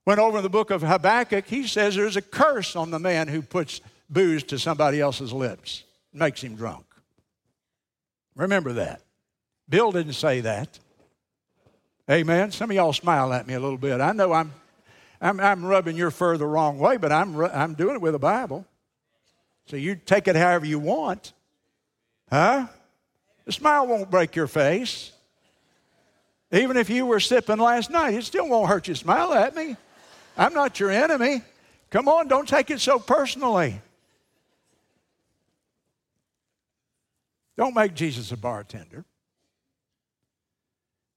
Went 0.05 0.19
over 0.19 0.39
in 0.39 0.43
the 0.43 0.51
book 0.51 0.71
of 0.71 0.83
Habakkuk, 0.83 1.47
he 1.47 1.67
says 1.67 1.95
there's 1.95 2.17
a 2.17 2.23
curse 2.23 2.75
on 2.75 2.91
the 2.91 2.99
man 2.99 3.29
who 3.29 3.41
puts 3.41 3.81
booze 4.11 4.43
to 4.45 4.59
somebody 4.59 5.01
else's 5.01 5.33
lips, 5.33 5.85
makes 6.13 6.43
him 6.43 6.57
drunk. 6.57 6.85
Remember 8.35 8.73
that. 8.75 9.03
Bill 9.69 9.93
didn't 9.93 10.15
say 10.15 10.41
that. 10.41 10.79
Amen. 12.11 12.51
Some 12.51 12.71
of 12.71 12.77
y'all 12.77 12.93
smile 12.93 13.33
at 13.33 13.47
me 13.47 13.55
a 13.55 13.61
little 13.61 13.79
bit. 13.79 14.01
I 14.01 14.13
know 14.13 14.33
I'm, 14.33 14.53
I'm, 15.21 15.39
I'm 15.39 15.65
rubbing 15.65 15.97
your 15.97 16.11
fur 16.11 16.37
the 16.37 16.47
wrong 16.47 16.79
way, 16.79 16.97
but 16.97 17.13
I'm, 17.13 17.41
I'm 17.41 17.75
doing 17.75 17.95
it 17.95 18.03
with 18.03 18.15
a 18.15 18.19
Bible. 18.19 18.67
So 19.67 19.77
you 19.77 19.95
take 19.95 20.27
it 20.27 20.35
however 20.35 20.67
you 20.67 20.81
want. 20.81 21.33
Huh? 22.33 22.67
The 23.45 23.53
smile 23.53 23.87
won't 23.87 24.11
break 24.11 24.35
your 24.35 24.47
face. 24.47 25.13
Even 26.51 26.79
if 26.79 26.89
you 26.89 27.05
were 27.05 27.21
sipping 27.21 27.59
last 27.59 27.91
night, 27.91 28.15
it 28.15 28.25
still 28.25 28.49
won't 28.49 28.71
hurt 28.71 28.89
you. 28.89 28.95
Smile 28.95 29.35
at 29.35 29.55
me. 29.55 29.77
I'm 30.39 30.55
not 30.55 30.81
your 30.81 30.91
enemy. 30.91 31.43
Come 31.91 32.09
on, 32.09 32.29
don't 32.29 32.49
take 32.49 32.71
it 32.71 32.81
so 32.81 32.99
personally. 32.99 33.83
Don't 37.59 37.75
make 37.75 37.93
Jesus 37.93 38.33
a 38.33 38.39
bartender. 38.39 39.05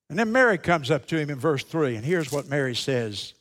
And 0.10 0.20
then 0.20 0.34
Mary 0.34 0.58
comes 0.58 0.92
up 0.92 1.06
to 1.08 1.18
him 1.18 1.30
in 1.30 1.40
verse 1.40 1.64
3, 1.64 1.96
and 1.96 2.04
here's 2.04 2.30
what 2.30 2.50
Mary 2.50 2.76
says 2.76 3.34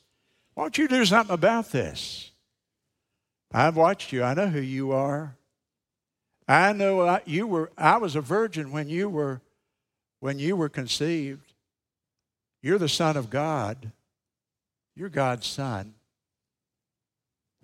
Why 0.53 0.63
don't 0.63 0.77
you 0.77 0.87
do 0.87 1.03
something 1.03 1.33
about 1.33 1.73
this? 1.73 2.31
I've 3.51 3.75
watched 3.75 4.13
you, 4.13 4.23
I 4.23 4.33
know 4.33 4.47
who 4.47 4.61
you 4.61 4.93
are. 4.93 5.35
I 6.47 6.73
know 6.73 7.01
I, 7.01 7.21
you 7.25 7.47
were 7.47 7.71
I 7.77 7.97
was 7.97 8.15
a 8.15 8.21
virgin 8.21 8.71
when 8.71 8.87
you 8.87 9.09
were 9.09 9.41
when 10.19 10.39
you 10.39 10.55
were 10.55 10.69
conceived. 10.69 11.53
You're 12.61 12.77
the 12.79 12.89
son 12.89 13.17
of 13.17 13.29
God. 13.29 13.91
You're 14.95 15.09
God's 15.09 15.47
son. 15.47 15.95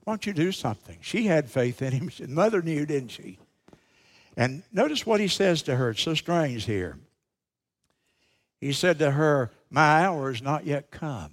Why 0.04 0.13
don't 0.13 0.26
you 0.26 0.34
do 0.34 0.52
something? 0.52 0.98
She 1.02 1.28
had 1.28 1.50
faith 1.50 1.82
in 1.82 1.91
him. 1.91 2.12
Mother 2.34 2.62
knew, 2.62 2.86
didn't 2.86 3.10
she? 3.10 3.38
And 4.36 4.63
notice 4.72 5.06
what 5.06 5.20
he 5.20 5.28
says 5.28 5.62
to 5.63 5.76
her. 5.76 5.91
It's 5.91 6.02
so 6.02 6.13
strange 6.13 6.65
here. 6.65 6.98
He 8.60 8.74
said 8.74 9.00
to 9.00 9.12
her, 9.12 9.52
My 9.70 10.04
hour 10.04 10.32
is 10.32 10.41
not 10.41 10.65
yet 10.65 10.91
come. 10.91 11.32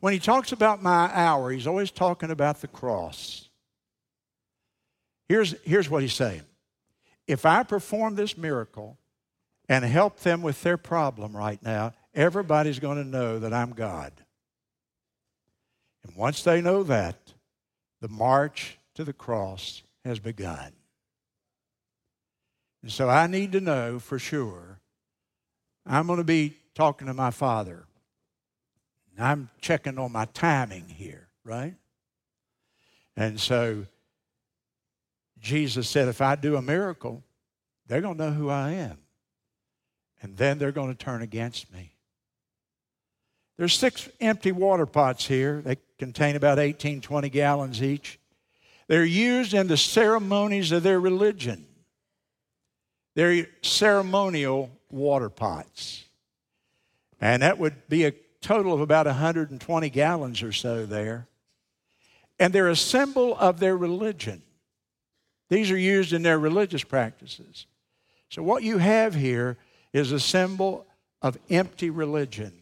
When 0.00 0.12
he 0.12 0.18
talks 0.18 0.52
about 0.52 0.82
my 0.82 1.10
hour, 1.12 1.50
he's 1.50 1.66
always 1.66 1.90
talking 1.90 2.30
about 2.30 2.60
the 2.60 2.68
cross. 2.68 3.49
Here's, 5.30 5.54
here's 5.62 5.88
what 5.88 6.02
he's 6.02 6.12
saying 6.12 6.42
If 7.28 7.46
I 7.46 7.62
perform 7.62 8.16
this 8.16 8.36
miracle 8.36 8.98
and 9.68 9.84
help 9.84 10.18
them 10.18 10.42
with 10.42 10.60
their 10.64 10.76
problem 10.76 11.36
right 11.36 11.62
now, 11.62 11.92
everybody's 12.12 12.80
going 12.80 12.96
to 12.96 13.08
know 13.08 13.38
that 13.38 13.54
I'm 13.54 13.70
God. 13.70 14.12
And 16.02 16.16
once 16.16 16.42
they 16.42 16.60
know 16.60 16.82
that, 16.82 17.32
the 18.00 18.08
march 18.08 18.76
to 18.96 19.04
the 19.04 19.12
cross 19.12 19.84
has 20.04 20.18
begun. 20.18 20.72
And 22.82 22.90
so 22.90 23.08
I 23.08 23.28
need 23.28 23.52
to 23.52 23.60
know 23.60 24.00
for 24.00 24.18
sure 24.18 24.80
I'm 25.86 26.08
going 26.08 26.16
to 26.16 26.24
be 26.24 26.56
talking 26.74 27.06
to 27.06 27.14
my 27.14 27.30
Father. 27.30 27.84
I'm 29.16 29.48
checking 29.60 29.96
on 29.96 30.10
my 30.10 30.24
timing 30.24 30.88
here, 30.88 31.28
right? 31.44 31.74
And 33.16 33.38
so 33.38 33.86
Jesus 35.40 35.88
said, 35.88 36.08
if 36.08 36.20
I 36.20 36.36
do 36.36 36.56
a 36.56 36.62
miracle, 36.62 37.22
they're 37.86 38.00
going 38.00 38.16
to 38.16 38.26
know 38.26 38.32
who 38.32 38.50
I 38.50 38.72
am. 38.72 38.98
And 40.22 40.36
then 40.36 40.58
they're 40.58 40.72
going 40.72 40.94
to 40.94 41.04
turn 41.04 41.22
against 41.22 41.72
me. 41.72 41.94
There's 43.56 43.74
six 43.74 44.08
empty 44.20 44.52
water 44.52 44.86
pots 44.86 45.26
here. 45.26 45.60
They 45.60 45.76
contain 45.98 46.36
about 46.36 46.58
18, 46.58 47.00
20 47.00 47.28
gallons 47.30 47.82
each. 47.82 48.18
They're 48.86 49.04
used 49.04 49.54
in 49.54 49.66
the 49.66 49.76
ceremonies 49.76 50.72
of 50.72 50.82
their 50.82 51.00
religion. 51.00 51.66
They're 53.14 53.46
ceremonial 53.62 54.70
water 54.90 55.28
pots. 55.28 56.04
And 57.20 57.42
that 57.42 57.58
would 57.58 57.88
be 57.88 58.04
a 58.04 58.12
total 58.40 58.72
of 58.72 58.80
about 58.80 59.06
120 59.06 59.90
gallons 59.90 60.42
or 60.42 60.52
so 60.52 60.86
there. 60.86 61.28
And 62.38 62.52
they're 62.52 62.68
a 62.68 62.76
symbol 62.76 63.36
of 63.36 63.60
their 63.60 63.76
religion. 63.76 64.42
These 65.50 65.70
are 65.72 65.76
used 65.76 66.12
in 66.12 66.22
their 66.22 66.38
religious 66.38 66.84
practices. 66.84 67.66
So, 68.30 68.42
what 68.42 68.62
you 68.62 68.78
have 68.78 69.14
here 69.14 69.58
is 69.92 70.12
a 70.12 70.20
symbol 70.20 70.86
of 71.20 71.36
empty 71.50 71.90
religion. 71.90 72.52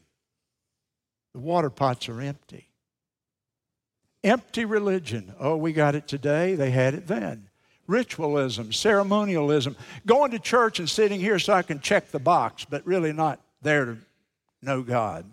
The 1.34 1.40
water 1.40 1.70
pots 1.70 2.08
are 2.08 2.20
empty. 2.20 2.68
Empty 4.24 4.64
religion. 4.64 5.34
Oh, 5.38 5.56
we 5.56 5.72
got 5.72 5.94
it 5.94 6.08
today. 6.08 6.54
They 6.54 6.70
had 6.70 6.94
it 6.94 7.06
then. 7.06 7.48
Ritualism, 7.86 8.72
ceremonialism, 8.72 9.76
going 10.04 10.32
to 10.32 10.38
church 10.38 10.78
and 10.78 10.88
sitting 10.88 11.20
here 11.20 11.38
so 11.38 11.52
I 11.52 11.62
can 11.62 11.80
check 11.80 12.10
the 12.10 12.18
box, 12.18 12.64
but 12.64 12.86
really 12.86 13.12
not 13.12 13.40
there 13.62 13.84
to 13.84 13.98
know 14.62 14.82
God. 14.82 15.26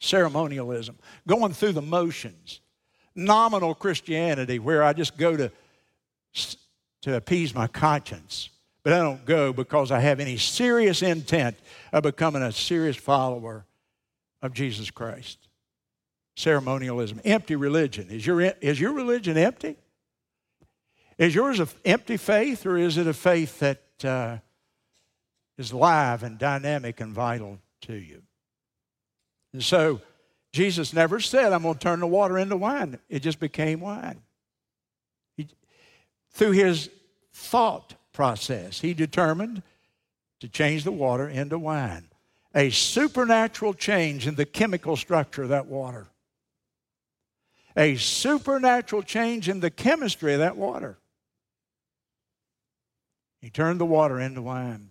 Ceremonialism, 0.00 0.98
going 1.26 1.52
through 1.52 1.72
the 1.72 1.82
motions. 1.82 2.60
Nominal 3.14 3.74
Christianity, 3.74 4.58
where 4.58 4.82
I 4.82 4.92
just 4.92 5.16
go 5.16 5.36
to 5.36 5.50
to 7.02 7.14
appease 7.14 7.54
my 7.54 7.66
conscience. 7.66 8.50
But 8.82 8.92
I 8.92 8.98
don't 8.98 9.24
go 9.24 9.52
because 9.52 9.90
I 9.90 10.00
have 10.00 10.20
any 10.20 10.36
serious 10.36 11.02
intent 11.02 11.56
of 11.92 12.02
becoming 12.02 12.42
a 12.42 12.52
serious 12.52 12.96
follower 12.96 13.64
of 14.42 14.52
Jesus 14.52 14.90
Christ. 14.90 15.38
Ceremonialism, 16.36 17.20
empty 17.24 17.56
religion. 17.56 18.10
Is 18.10 18.26
your, 18.26 18.40
is 18.40 18.80
your 18.80 18.92
religion 18.92 19.36
empty? 19.36 19.76
Is 21.18 21.34
yours 21.34 21.60
an 21.60 21.68
empty 21.84 22.16
faith, 22.16 22.66
or 22.66 22.76
is 22.76 22.98
it 22.98 23.06
a 23.06 23.14
faith 23.14 23.60
that 23.60 23.82
uh, 24.04 24.38
is 25.56 25.72
live 25.72 26.22
and 26.22 26.38
dynamic 26.38 27.00
and 27.00 27.14
vital 27.14 27.58
to 27.82 27.94
you? 27.94 28.22
And 29.52 29.64
so, 29.64 30.00
Jesus 30.52 30.92
never 30.92 31.20
said, 31.20 31.52
I'm 31.52 31.62
going 31.62 31.74
to 31.74 31.80
turn 31.80 32.00
the 32.00 32.06
water 32.06 32.36
into 32.36 32.56
wine. 32.56 32.98
It 33.08 33.20
just 33.20 33.40
became 33.40 33.80
wine 33.80 34.22
through 36.36 36.50
his 36.50 36.90
thought 37.32 37.94
process, 38.12 38.80
he 38.80 38.92
determined 38.92 39.62
to 40.40 40.48
change 40.48 40.84
the 40.84 40.92
water 40.92 41.26
into 41.26 41.58
wine. 41.58 42.04
A 42.54 42.68
supernatural 42.68 43.72
change 43.72 44.26
in 44.26 44.34
the 44.34 44.44
chemical 44.44 44.96
structure 44.96 45.44
of 45.44 45.48
that 45.48 45.66
water. 45.66 46.08
A 47.74 47.96
supernatural 47.96 49.02
change 49.02 49.48
in 49.48 49.60
the 49.60 49.70
chemistry 49.70 50.34
of 50.34 50.40
that 50.40 50.58
water. 50.58 50.98
He 53.40 53.48
turned 53.48 53.80
the 53.80 53.86
water 53.86 54.20
into 54.20 54.42
wine. 54.42 54.90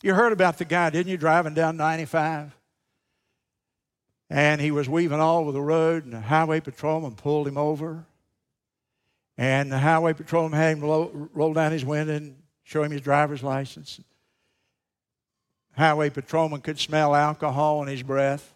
You 0.00 0.14
heard 0.14 0.32
about 0.32 0.58
the 0.58 0.64
guy, 0.64 0.90
didn't 0.90 1.10
you, 1.10 1.16
driving 1.16 1.54
down 1.54 1.76
95? 1.76 2.54
And 4.30 4.60
he 4.60 4.70
was 4.70 4.88
weaving 4.88 5.20
all 5.20 5.40
over 5.40 5.50
the 5.50 5.60
road, 5.60 6.04
and 6.04 6.12
the 6.12 6.20
highway 6.20 6.60
patrolman 6.60 7.16
pulled 7.16 7.48
him 7.48 7.58
over. 7.58 8.06
And 9.38 9.72
the 9.72 9.78
highway 9.78 10.12
patrolman 10.12 10.58
had 10.58 10.76
him 10.76 10.82
roll, 10.82 11.28
roll 11.32 11.54
down 11.54 11.72
his 11.72 11.84
window 11.84 12.14
and 12.14 12.36
show 12.64 12.82
him 12.82 12.92
his 12.92 13.00
driver's 13.00 13.42
license. 13.42 14.00
Highway 15.76 16.10
patrolman 16.10 16.60
could 16.60 16.78
smell 16.78 17.14
alcohol 17.14 17.82
in 17.82 17.88
his 17.88 18.02
breath. 18.02 18.54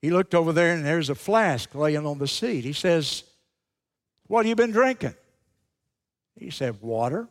He 0.00 0.10
looked 0.10 0.34
over 0.34 0.52
there 0.52 0.74
and 0.74 0.84
there's 0.84 1.10
a 1.10 1.14
flask 1.14 1.74
laying 1.74 2.06
on 2.06 2.18
the 2.18 2.28
seat. 2.28 2.64
He 2.64 2.72
says, 2.72 3.24
What 4.26 4.44
have 4.44 4.48
you 4.48 4.54
been 4.54 4.70
drinking? 4.70 5.14
He 6.36 6.50
said, 6.50 6.80
Water. 6.80 7.28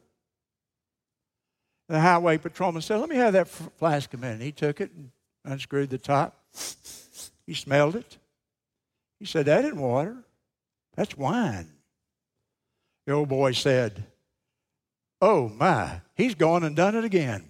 The 1.88 2.00
highway 2.00 2.38
patrolman 2.38 2.82
said, 2.82 2.98
Let 2.98 3.10
me 3.10 3.16
have 3.16 3.34
that 3.34 3.48
flask 3.48 4.14
a 4.14 4.18
minute. 4.18 4.42
He 4.42 4.52
took 4.52 4.82
it 4.82 4.92
and 4.92 5.10
unscrewed 5.46 5.90
the 5.90 5.98
top. 5.98 6.44
He 7.46 7.54
smelled 7.54 7.96
it. 7.96 8.18
He 9.20 9.26
said, 9.26 9.46
That 9.46 9.64
isn't 9.64 9.80
water, 9.80 10.18
that's 10.96 11.18
wine. 11.18 11.72
The 13.08 13.14
old 13.14 13.30
boy 13.30 13.54
said, 13.54 14.04
Oh 15.22 15.48
my, 15.48 16.02
he's 16.14 16.36
gone 16.36 16.66
and 16.66 16.76
done 16.76 16.94
it 16.94 17.06
again. 17.06 17.50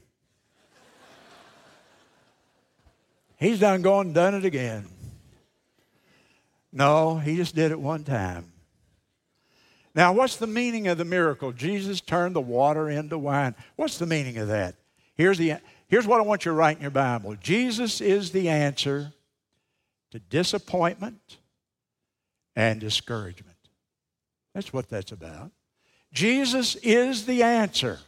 he's 3.38 3.60
done 3.60 3.82
gone 3.82 4.06
and 4.06 4.16
done 4.16 4.36
it 4.36 4.46
again. 4.46 4.86
No, 6.72 7.18
he 7.18 7.36
just 7.36 7.56
did 7.56 7.72
it 7.72 7.80
one 7.80 8.04
time. 8.04 8.54
Now, 9.96 10.14
what's 10.14 10.36
the 10.36 10.46
meaning 10.46 10.90
of 10.90 11.00
the 11.00 11.06
miracle? 11.06 11.52
Jesus 11.52 12.02
turned 12.02 12.36
the 12.36 12.40
water 12.40 12.88
into 12.88 13.18
wine. 13.18 13.56
What's 13.78 13.98
the 13.98 14.06
meaning 14.06 14.38
of 14.38 14.50
that? 14.50 14.76
Here's, 15.16 15.40
the, 15.40 15.56
here's 15.88 16.06
what 16.06 16.20
I 16.20 16.24
want 16.24 16.46
you 16.46 16.52
to 16.52 16.56
write 16.56 16.78
in 16.78 16.84
your 16.84 16.92
Bible 16.92 17.36
Jesus 17.36 18.00
is 18.00 18.30
the 18.30 18.50
answer 18.50 19.12
to 20.12 20.20
disappointment 20.20 21.38
and 22.56 22.80
discouragement. 22.80 23.57
That's 24.58 24.74
what 24.74 24.90
that's 24.90 25.12
about. 25.12 25.52
Jesus 26.12 26.74
is 26.78 27.28
the 27.28 27.44
answer 27.44 28.00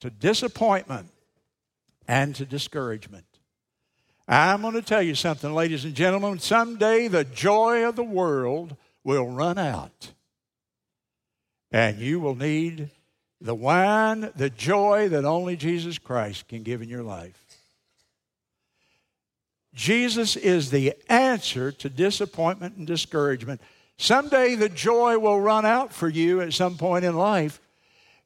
to 0.00 0.08
disappointment 0.08 1.10
and 2.08 2.34
to 2.36 2.46
discouragement. 2.46 3.26
I'm 4.26 4.62
going 4.62 4.72
to 4.72 4.80
tell 4.80 5.02
you 5.02 5.14
something, 5.14 5.52
ladies 5.52 5.84
and 5.84 5.94
gentlemen. 5.94 6.38
Someday 6.38 7.08
the 7.08 7.24
joy 7.24 7.86
of 7.86 7.96
the 7.96 8.02
world 8.02 8.74
will 9.04 9.26
run 9.26 9.58
out. 9.58 10.12
And 11.70 11.98
you 11.98 12.20
will 12.20 12.36
need 12.36 12.88
the 13.38 13.54
wine, 13.54 14.32
the 14.34 14.48
joy 14.48 15.10
that 15.10 15.26
only 15.26 15.56
Jesus 15.56 15.98
Christ 15.98 16.48
can 16.48 16.62
give 16.62 16.80
in 16.80 16.88
your 16.88 17.02
life. 17.02 17.38
Jesus 19.74 20.36
is 20.36 20.70
the 20.70 20.94
answer 21.10 21.70
to 21.70 21.90
disappointment 21.90 22.76
and 22.76 22.86
discouragement. 22.86 23.60
Someday 23.98 24.54
the 24.54 24.68
joy 24.68 25.18
will 25.18 25.40
run 25.40 25.64
out 25.64 25.92
for 25.92 26.08
you 26.08 26.40
at 26.40 26.52
some 26.52 26.76
point 26.76 27.04
in 27.04 27.16
life, 27.16 27.60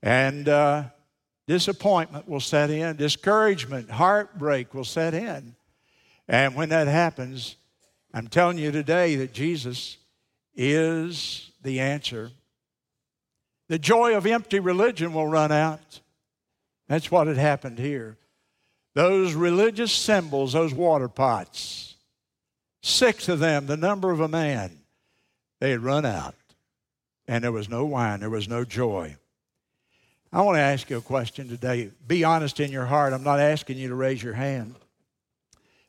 and 0.03 0.49
uh, 0.49 0.85
disappointment 1.47 2.29
will 2.29 2.41
set 2.41 2.71
in, 2.71 2.97
discouragement, 2.97 3.91
heartbreak 3.91 4.75
will 4.75 4.85
set 4.85 5.15
in. 5.15 5.55
And 6.29 6.55
when 6.55 6.71
that 6.71 6.87
happens, 6.89 7.57
I'm 8.15 8.29
telling 8.29 8.59
you 8.59 8.73
today 8.73 9.17
that 9.17 9.33
Jesus 9.33 9.99
is 10.55 11.51
the 11.63 11.81
answer 11.81 12.31
the 13.69 13.79
joy 13.79 14.17
of 14.17 14.27
empty 14.27 14.61
religion 14.61 15.13
will 15.13 15.27
run 15.27 15.51
out. 15.51 16.01
That's 16.89 17.11
what 17.11 17.27
had 17.27 17.37
happened 17.37 17.79
here. 17.79 18.17
Those 18.95 19.35
religious 19.35 19.93
symbols, 19.93 20.53
those 20.53 20.73
water 20.73 21.09
pots, 21.09 21.97
six 22.83 23.29
of 23.29 23.41
them, 23.41 23.67
the 23.67 23.77
number 23.77 24.11
of 24.11 24.21
a 24.21 24.29
man, 24.29 24.79
they 25.61 25.71
had 25.71 25.83
run 25.83 26.05
out. 26.05 26.35
And 27.29 27.43
there 27.43 27.53
was 27.53 27.69
no 27.69 27.85
wine, 27.85 28.21
there 28.21 28.31
was 28.31 28.49
no 28.49 28.65
joy. 28.65 29.17
I 30.33 30.43
want 30.43 30.57
to 30.57 30.61
ask 30.61 30.91
you 30.91 30.99
a 30.99 31.03
question 31.03 31.49
today. 31.49 31.91
Be 32.07 32.25
honest 32.25 32.61
in 32.61 32.71
your 32.71 32.87
heart. 32.87 33.13
I'm 33.13 33.25
not 33.25 33.41
asking 33.41 33.79
you 33.79 33.89
to 33.89 33.95
raise 33.95 34.23
your 34.23 34.35
hand. 34.35 34.75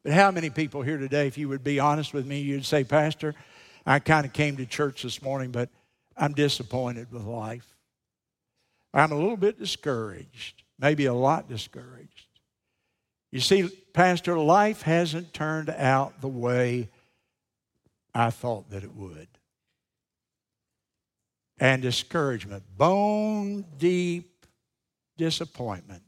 But 0.03 0.13
how 0.13 0.31
many 0.31 0.49
people 0.49 0.81
here 0.83 0.97
today, 0.97 1.27
if 1.27 1.37
you 1.37 1.49
would 1.49 1.63
be 1.63 1.79
honest 1.79 2.13
with 2.13 2.25
me, 2.25 2.39
you'd 2.39 2.65
say, 2.65 2.83
Pastor, 2.83 3.35
I 3.85 3.99
kind 3.99 4.25
of 4.25 4.33
came 4.33 4.57
to 4.57 4.65
church 4.65 5.03
this 5.03 5.21
morning, 5.21 5.51
but 5.51 5.69
I'm 6.15 6.33
disappointed 6.33 7.11
with 7.11 7.23
life. 7.23 7.75
I'm 8.93 9.11
a 9.11 9.15
little 9.15 9.37
bit 9.37 9.59
discouraged, 9.59 10.63
maybe 10.79 11.05
a 11.05 11.13
lot 11.13 11.49
discouraged. 11.49 12.27
You 13.31 13.41
see, 13.41 13.69
Pastor, 13.93 14.39
life 14.39 14.81
hasn't 14.81 15.33
turned 15.33 15.69
out 15.69 16.21
the 16.21 16.27
way 16.27 16.89
I 18.15 18.29
thought 18.29 18.69
that 18.69 18.83
it 18.83 18.95
would. 18.95 19.27
And 21.59 21.81
discouragement, 21.81 22.63
bone 22.77 23.65
deep 23.77 24.45
disappointment, 25.17 26.03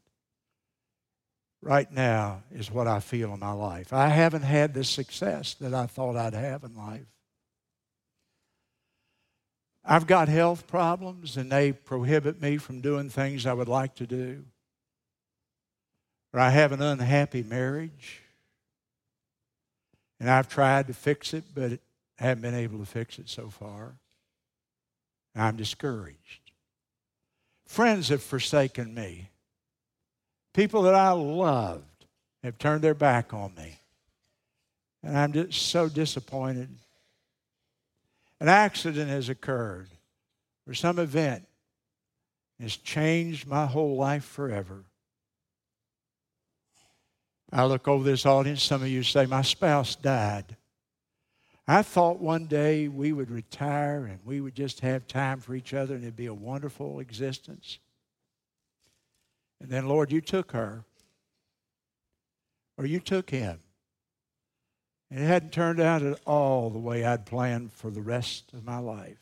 right 1.61 1.91
now 1.91 2.43
is 2.51 2.71
what 2.71 2.87
I 2.87 2.99
feel 2.99 3.33
in 3.33 3.39
my 3.39 3.51
life. 3.51 3.91
I 3.91 4.09
haven't 4.09 4.43
had 4.43 4.73
the 4.73 4.83
success 4.83 5.55
that 5.55 5.73
I 5.73 5.87
thought 5.87 6.15
I'd 6.15 6.33
have 6.33 6.63
in 6.63 6.75
life. 6.75 7.07
I've 9.83 10.07
got 10.07 10.27
health 10.27 10.67
problems 10.67 11.35
and 11.35 11.51
they 11.51 11.71
prohibit 11.71 12.41
me 12.41 12.57
from 12.57 12.81
doing 12.81 13.09
things 13.09 13.45
I 13.45 13.53
would 13.53 13.67
like 13.67 13.95
to 13.95 14.05
do. 14.05 14.45
Or 16.31 16.39
I 16.39 16.51
have 16.51 16.71
an 16.71 16.81
unhappy 16.81 17.41
marriage 17.41 18.21
and 20.19 20.29
I've 20.29 20.47
tried 20.47 20.87
to 20.87 20.93
fix 20.93 21.33
it, 21.33 21.45
but 21.55 21.79
haven't 22.17 22.41
been 22.41 22.53
able 22.53 22.77
to 22.79 22.85
fix 22.85 23.17
it 23.17 23.29
so 23.29 23.49
far. 23.49 23.95
I'm 25.41 25.55
discouraged. 25.55 26.51
Friends 27.65 28.09
have 28.09 28.23
forsaken 28.23 28.93
me. 28.93 29.29
People 30.53 30.83
that 30.83 30.95
I 30.95 31.11
loved 31.11 32.05
have 32.43 32.57
turned 32.57 32.81
their 32.81 32.93
back 32.93 33.33
on 33.33 33.53
me. 33.55 33.79
And 35.03 35.17
I'm 35.17 35.31
just 35.33 35.67
so 35.67 35.87
disappointed 35.87 36.69
an 38.41 38.47
accident 38.47 39.09
has 39.09 39.29
occurred 39.29 39.89
or 40.67 40.73
some 40.73 40.97
event 40.99 41.45
has 42.59 42.75
changed 42.75 43.47
my 43.47 43.65
whole 43.65 43.97
life 43.97 44.23
forever. 44.23 44.83
I 47.51 47.65
look 47.65 47.87
over 47.87 48.03
this 48.03 48.25
audience, 48.25 48.63
some 48.63 48.81
of 48.81 48.87
you 48.87 49.03
say, 49.03 49.25
My 49.25 49.41
spouse 49.41 49.95
died. 49.95 50.55
I 51.69 51.83
thought 51.83 52.19
one 52.19 52.45
day 52.45 52.87
we 52.87 53.13
would 53.13 53.29
retire 53.29 54.05
and 54.05 54.19
we 54.25 54.41
would 54.41 54.55
just 54.55 54.79
have 54.79 55.05
time 55.05 55.39
for 55.39 55.53
each 55.53 55.71
other 55.71 55.93
and 55.93 56.03
it'd 56.03 56.15
be 56.15 56.25
a 56.25 56.33
wonderful 56.33 56.99
existence. 56.99 57.77
And 59.61 59.69
then, 59.69 59.87
Lord, 59.87 60.11
you 60.11 60.19
took 60.19 60.53
her, 60.53 60.83
or 62.75 62.87
you 62.87 62.99
took 62.99 63.29
him. 63.29 63.59
And 65.11 65.23
it 65.23 65.27
hadn't 65.27 65.51
turned 65.51 65.79
out 65.79 66.01
at 66.01 66.19
all 66.25 66.71
the 66.71 66.79
way 66.79 67.05
I'd 67.05 67.27
planned 67.27 67.71
for 67.73 67.91
the 67.91 68.01
rest 68.01 68.51
of 68.53 68.65
my 68.65 68.79
life. 68.79 69.19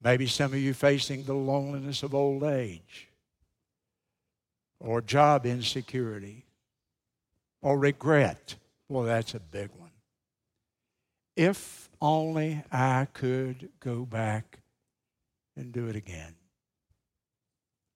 Maybe 0.00 0.28
some 0.28 0.52
of 0.52 0.60
you 0.60 0.74
facing 0.74 1.24
the 1.24 1.34
loneliness 1.34 2.04
of 2.04 2.14
old 2.14 2.44
age, 2.44 3.08
or 4.78 5.00
job 5.00 5.44
insecurity, 5.44 6.44
or 7.62 7.78
regret. 7.78 8.54
Well, 8.88 9.04
that's 9.04 9.34
a 9.34 9.40
big 9.40 9.70
one. 9.76 9.89
If 11.40 11.88
only 12.02 12.62
I 12.70 13.06
could 13.14 13.70
go 13.80 14.04
back 14.04 14.58
and 15.56 15.72
do 15.72 15.88
it 15.88 15.96
again. 15.96 16.34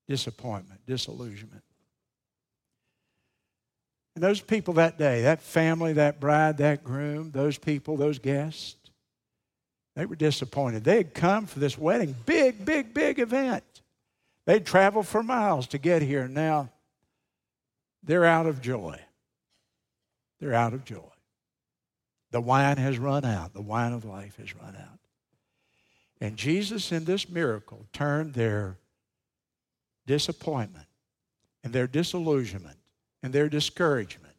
Disappointment, 0.08 0.80
disillusionment. 0.86 1.62
And 4.14 4.24
those 4.24 4.40
people 4.40 4.72
that 4.74 4.96
day, 4.96 5.20
that 5.22 5.42
family, 5.42 5.92
that 5.92 6.20
bride, 6.20 6.56
that 6.56 6.84
groom, 6.84 7.32
those 7.32 7.58
people, 7.58 7.98
those 7.98 8.18
guests, 8.18 8.76
they 9.94 10.06
were 10.06 10.16
disappointed. 10.16 10.82
They 10.82 10.96
had 10.96 11.12
come 11.12 11.44
for 11.44 11.58
this 11.58 11.76
wedding, 11.76 12.16
big, 12.24 12.64
big, 12.64 12.94
big 12.94 13.18
event. 13.18 13.62
They'd 14.46 14.64
traveled 14.64 15.06
for 15.06 15.22
miles 15.22 15.66
to 15.66 15.76
get 15.78 16.00
here. 16.00 16.26
Now 16.28 16.70
they're 18.02 18.24
out 18.24 18.46
of 18.46 18.62
joy. 18.62 18.98
They're 20.40 20.54
out 20.54 20.72
of 20.72 20.86
joy. 20.86 21.10
The 22.34 22.40
wine 22.40 22.78
has 22.78 22.98
run 22.98 23.24
out. 23.24 23.54
The 23.54 23.62
wine 23.62 23.92
of 23.92 24.04
life 24.04 24.38
has 24.38 24.56
run 24.56 24.74
out. 24.74 24.98
And 26.20 26.36
Jesus, 26.36 26.90
in 26.90 27.04
this 27.04 27.28
miracle, 27.28 27.86
turned 27.92 28.34
their 28.34 28.76
disappointment 30.04 30.88
and 31.62 31.72
their 31.72 31.86
disillusionment 31.86 32.78
and 33.22 33.32
their 33.32 33.48
discouragement. 33.48 34.34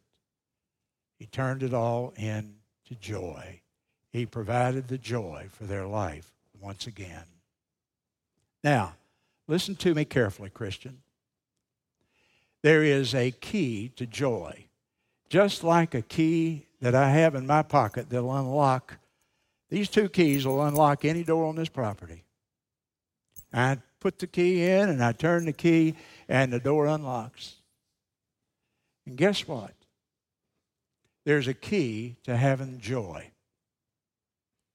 He 1.18 1.24
turned 1.24 1.62
it 1.62 1.72
all 1.72 2.12
into 2.18 2.94
joy. 3.00 3.62
He 4.12 4.26
provided 4.26 4.88
the 4.88 4.98
joy 4.98 5.46
for 5.50 5.64
their 5.64 5.86
life 5.86 6.30
once 6.60 6.86
again. 6.86 7.24
Now, 8.62 8.92
listen 9.48 9.74
to 9.76 9.94
me 9.94 10.04
carefully, 10.04 10.50
Christian. 10.50 10.98
There 12.60 12.82
is 12.82 13.14
a 13.14 13.30
key 13.30 13.90
to 13.96 14.04
joy. 14.04 14.65
Just 15.28 15.64
like 15.64 15.94
a 15.94 16.02
key 16.02 16.66
that 16.80 16.94
I 16.94 17.10
have 17.10 17.34
in 17.34 17.46
my 17.46 17.62
pocket 17.62 18.08
that'll 18.10 18.34
unlock, 18.34 18.98
these 19.68 19.88
two 19.88 20.08
keys 20.08 20.46
will 20.46 20.64
unlock 20.64 21.04
any 21.04 21.24
door 21.24 21.46
on 21.46 21.56
this 21.56 21.68
property. 21.68 22.22
I 23.52 23.78
put 24.00 24.18
the 24.18 24.26
key 24.26 24.64
in 24.64 24.88
and 24.88 25.02
I 25.02 25.12
turn 25.12 25.46
the 25.46 25.52
key 25.52 25.94
and 26.28 26.52
the 26.52 26.60
door 26.60 26.86
unlocks. 26.86 27.56
And 29.06 29.16
guess 29.16 29.46
what? 29.48 29.72
There's 31.24 31.48
a 31.48 31.54
key 31.54 32.16
to 32.24 32.36
having 32.36 32.78
joy. 32.78 33.30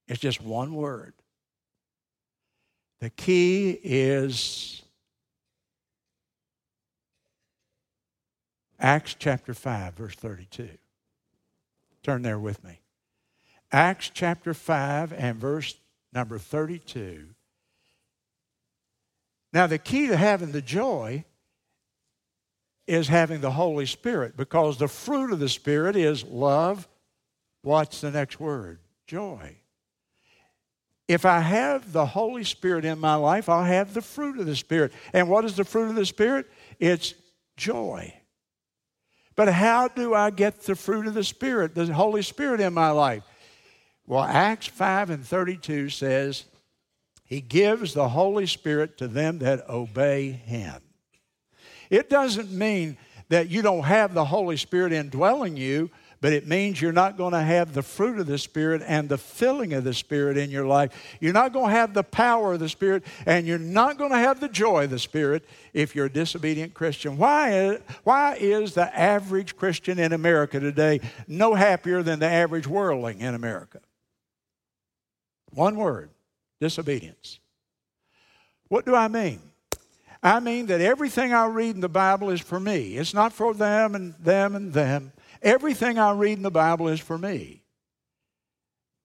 It's 0.07 0.19
just 0.19 0.41
one 0.41 0.73
word. 0.73 1.13
The 2.99 3.09
key 3.09 3.79
is 3.81 4.83
Acts 8.81 9.15
chapter 9.17 9.53
5, 9.53 9.93
verse 9.93 10.15
32. 10.15 10.67
Turn 12.01 12.23
there 12.23 12.39
with 12.39 12.63
me. 12.63 12.79
Acts 13.71 14.09
chapter 14.11 14.55
5 14.55 15.13
and 15.13 15.37
verse 15.37 15.75
number 16.11 16.39
32. 16.39 17.27
Now, 19.53 19.67
the 19.67 19.77
key 19.77 20.07
to 20.07 20.17
having 20.17 20.51
the 20.51 20.63
joy 20.63 21.25
is 22.87 23.07
having 23.07 23.39
the 23.39 23.51
Holy 23.51 23.85
Spirit 23.85 24.35
because 24.35 24.77
the 24.77 24.87
fruit 24.87 25.31
of 25.31 25.39
the 25.39 25.49
Spirit 25.49 25.95
is 25.95 26.23
love. 26.23 26.87
What's 27.61 28.01
the 28.01 28.09
next 28.09 28.39
word? 28.39 28.79
Joy. 29.05 29.57
If 31.07 31.25
I 31.25 31.41
have 31.41 31.91
the 31.91 32.05
Holy 32.05 32.43
Spirit 32.43 32.83
in 32.83 32.97
my 32.97 33.15
life, 33.15 33.47
I'll 33.47 33.63
have 33.63 33.93
the 33.93 34.01
fruit 34.01 34.39
of 34.39 34.47
the 34.47 34.55
Spirit. 34.55 34.91
And 35.13 35.29
what 35.29 35.45
is 35.45 35.55
the 35.55 35.65
fruit 35.65 35.89
of 35.89 35.95
the 35.95 36.05
Spirit? 36.05 36.49
It's 36.79 37.13
joy. 37.57 38.13
But 39.35 39.53
how 39.53 39.87
do 39.87 40.13
I 40.13 40.29
get 40.29 40.61
the 40.61 40.75
fruit 40.75 41.07
of 41.07 41.13
the 41.13 41.23
Spirit, 41.23 41.75
the 41.75 41.93
Holy 41.93 42.21
Spirit 42.21 42.59
in 42.59 42.73
my 42.73 42.91
life? 42.91 43.23
Well, 44.05 44.23
Acts 44.23 44.67
5 44.67 45.09
and 45.09 45.25
32 45.25 45.89
says, 45.89 46.45
He 47.23 47.39
gives 47.39 47.93
the 47.93 48.09
Holy 48.09 48.45
Spirit 48.45 48.97
to 48.97 49.07
them 49.07 49.39
that 49.39 49.69
obey 49.69 50.31
Him. 50.31 50.81
It 51.89 52.09
doesn't 52.09 52.51
mean 52.51 52.97
that 53.29 53.49
you 53.49 53.61
don't 53.61 53.83
have 53.83 54.13
the 54.13 54.25
Holy 54.25 54.57
Spirit 54.57 54.91
indwelling 54.91 55.55
you, 55.55 55.89
but 56.21 56.33
it 56.33 56.47
means 56.47 56.79
you're 56.79 56.91
not 56.91 57.17
going 57.17 57.33
to 57.33 57.41
have 57.41 57.73
the 57.73 57.81
fruit 57.81 58.19
of 58.19 58.27
the 58.27 58.37
Spirit 58.37 58.83
and 58.85 59.09
the 59.09 59.17
filling 59.17 59.73
of 59.73 59.83
the 59.83 59.93
Spirit 59.93 60.37
in 60.37 60.51
your 60.51 60.67
life. 60.67 60.91
You're 61.19 61.33
not 61.33 61.51
going 61.51 61.69
to 61.69 61.75
have 61.75 61.95
the 61.95 62.03
power 62.03 62.53
of 62.53 62.59
the 62.59 62.69
Spirit, 62.69 63.03
and 63.25 63.47
you're 63.47 63.57
not 63.57 63.97
going 63.97 64.11
to 64.11 64.17
have 64.17 64.39
the 64.39 64.47
joy 64.47 64.83
of 64.83 64.91
the 64.91 64.99
Spirit 64.99 65.43
if 65.73 65.95
you're 65.95 66.05
a 66.05 66.13
disobedient 66.13 66.75
Christian. 66.75 67.17
Why 67.17 67.53
is, 67.53 67.81
why 68.03 68.35
is 68.35 68.75
the 68.75 68.95
average 68.97 69.57
Christian 69.57 69.97
in 69.97 70.13
America 70.13 70.59
today 70.59 71.01
no 71.27 71.55
happier 71.55 72.03
than 72.03 72.19
the 72.19 72.29
average 72.29 72.67
worldling 72.67 73.21
in 73.21 73.33
America? 73.33 73.79
One 75.49 75.75
word 75.75 76.11
disobedience. 76.59 77.39
What 78.67 78.85
do 78.85 78.93
I 78.93 79.07
mean? 79.07 79.41
I 80.23 80.39
mean 80.39 80.67
that 80.67 80.81
everything 80.81 81.33
I 81.33 81.47
read 81.47 81.73
in 81.73 81.81
the 81.81 81.89
Bible 81.89 82.29
is 82.29 82.41
for 82.41 82.59
me. 82.59 82.95
It's 82.95 83.13
not 83.13 83.33
for 83.33 83.55
them 83.55 83.95
and 83.95 84.13
them 84.19 84.55
and 84.55 84.71
them. 84.71 85.13
Everything 85.41 85.97
I 85.97 86.11
read 86.11 86.37
in 86.37 86.43
the 86.43 86.51
Bible 86.51 86.87
is 86.87 86.99
for 86.99 87.17
me. 87.17 87.61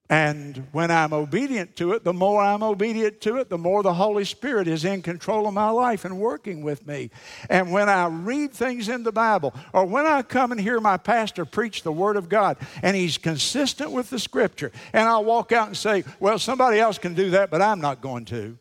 And 0.08 0.68
when 0.70 0.92
I'm 0.92 1.12
obedient 1.12 1.74
to 1.76 1.92
it, 1.92 2.04
the 2.04 2.12
more 2.12 2.40
I'm 2.40 2.62
obedient 2.62 3.20
to 3.22 3.38
it, 3.38 3.48
the 3.48 3.58
more 3.58 3.82
the 3.82 3.94
Holy 3.94 4.24
Spirit 4.24 4.68
is 4.68 4.84
in 4.84 5.02
control 5.02 5.48
of 5.48 5.54
my 5.54 5.70
life 5.70 6.04
and 6.04 6.18
working 6.18 6.62
with 6.62 6.86
me. 6.86 7.10
And 7.50 7.72
when 7.72 7.88
I 7.88 8.06
read 8.06 8.52
things 8.52 8.88
in 8.88 9.02
the 9.02 9.10
Bible, 9.10 9.52
or 9.72 9.84
when 9.84 10.06
I 10.06 10.22
come 10.22 10.52
and 10.52 10.60
hear 10.60 10.78
my 10.78 10.96
pastor 10.96 11.44
preach 11.44 11.82
the 11.82 11.90
Word 11.90 12.16
of 12.16 12.28
God, 12.28 12.56
and 12.82 12.96
he's 12.96 13.18
consistent 13.18 13.90
with 13.90 14.10
the 14.10 14.20
Scripture, 14.20 14.70
and 14.92 15.08
I'll 15.08 15.24
walk 15.24 15.50
out 15.50 15.66
and 15.66 15.76
say, 15.76 16.04
Well, 16.20 16.38
somebody 16.38 16.78
else 16.78 16.98
can 16.98 17.14
do 17.14 17.30
that, 17.30 17.50
but 17.50 17.60
I'm 17.60 17.80
not 17.80 18.00
going 18.00 18.26
to, 18.26 18.56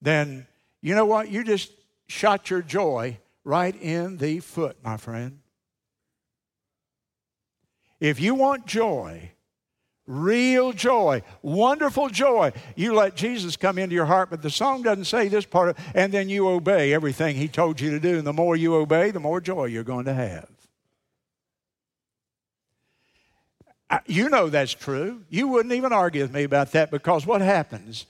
then 0.00 0.46
you 0.80 0.94
know 0.94 1.06
what? 1.06 1.30
You 1.30 1.44
just 1.44 1.72
shot 2.06 2.48
your 2.48 2.62
joy 2.62 3.18
right 3.44 3.74
in 3.80 4.16
the 4.16 4.40
foot, 4.40 4.76
my 4.82 4.96
friend. 4.96 5.40
If 8.00 8.20
you 8.20 8.34
want 8.34 8.66
joy, 8.66 9.30
real 10.06 10.72
joy, 10.72 11.22
wonderful 11.42 12.08
joy, 12.08 12.52
you 12.76 12.94
let 12.94 13.14
Jesus 13.14 13.56
come 13.56 13.78
into 13.78 13.94
your 13.94 14.04
heart. 14.06 14.30
But 14.30 14.42
the 14.42 14.50
song 14.50 14.82
doesn't 14.82 15.04
say 15.04 15.28
this 15.28 15.46
part, 15.46 15.70
of, 15.70 15.78
and 15.94 16.12
then 16.12 16.28
you 16.28 16.48
obey 16.48 16.92
everything 16.92 17.36
He 17.36 17.48
told 17.48 17.80
you 17.80 17.90
to 17.90 18.00
do. 18.00 18.18
And 18.18 18.26
the 18.26 18.32
more 18.32 18.56
you 18.56 18.74
obey, 18.74 19.10
the 19.10 19.20
more 19.20 19.40
joy 19.40 19.66
you're 19.66 19.84
going 19.84 20.06
to 20.06 20.14
have. 20.14 20.48
You 24.06 24.28
know 24.28 24.48
that's 24.48 24.74
true. 24.74 25.22
You 25.28 25.46
wouldn't 25.48 25.74
even 25.74 25.92
argue 25.92 26.22
with 26.22 26.34
me 26.34 26.42
about 26.42 26.72
that 26.72 26.90
because 26.90 27.26
what 27.26 27.40
happens? 27.40 28.06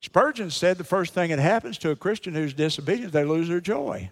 Spurgeon 0.00 0.50
said 0.50 0.78
the 0.78 0.84
first 0.84 1.12
thing 1.12 1.30
that 1.30 1.38
happens 1.38 1.76
to 1.78 1.90
a 1.90 1.96
Christian 1.96 2.34
who's 2.34 2.54
disobedient, 2.54 3.12
they 3.12 3.24
lose 3.24 3.48
their 3.48 3.60
joy. 3.60 4.10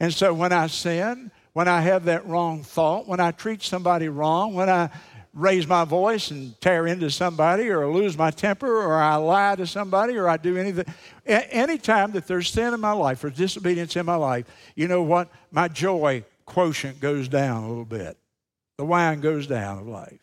And 0.00 0.12
so 0.12 0.32
when 0.32 0.52
I 0.52 0.66
sin, 0.66 1.30
when 1.52 1.68
I 1.68 1.82
have 1.82 2.06
that 2.06 2.26
wrong 2.26 2.62
thought, 2.62 3.06
when 3.06 3.20
I 3.20 3.30
treat 3.30 3.62
somebody 3.62 4.08
wrong, 4.08 4.54
when 4.54 4.70
I 4.70 4.90
raise 5.34 5.66
my 5.66 5.84
voice 5.84 6.30
and 6.30 6.58
tear 6.60 6.86
into 6.86 7.10
somebody 7.10 7.68
or 7.68 7.86
lose 7.86 8.18
my 8.18 8.30
temper 8.30 8.82
or 8.82 9.00
I 9.00 9.16
lie 9.16 9.56
to 9.56 9.66
somebody 9.66 10.16
or 10.16 10.28
I 10.28 10.38
do 10.38 10.56
anything, 10.56 10.86
anytime 11.26 12.12
that 12.12 12.26
there's 12.26 12.48
sin 12.48 12.74
in 12.74 12.80
my 12.80 12.92
life 12.92 13.22
or 13.22 13.30
disobedience 13.30 13.96
in 13.96 14.06
my 14.06 14.16
life, 14.16 14.46
you 14.74 14.88
know 14.88 15.02
what? 15.02 15.30
My 15.50 15.68
joy 15.68 16.24
quotient 16.46 17.00
goes 17.00 17.28
down 17.28 17.64
a 17.64 17.68
little 17.68 17.84
bit. 17.84 18.16
The 18.78 18.84
wine 18.84 19.20
goes 19.20 19.46
down 19.46 19.78
of 19.78 19.86
life. 19.86 20.20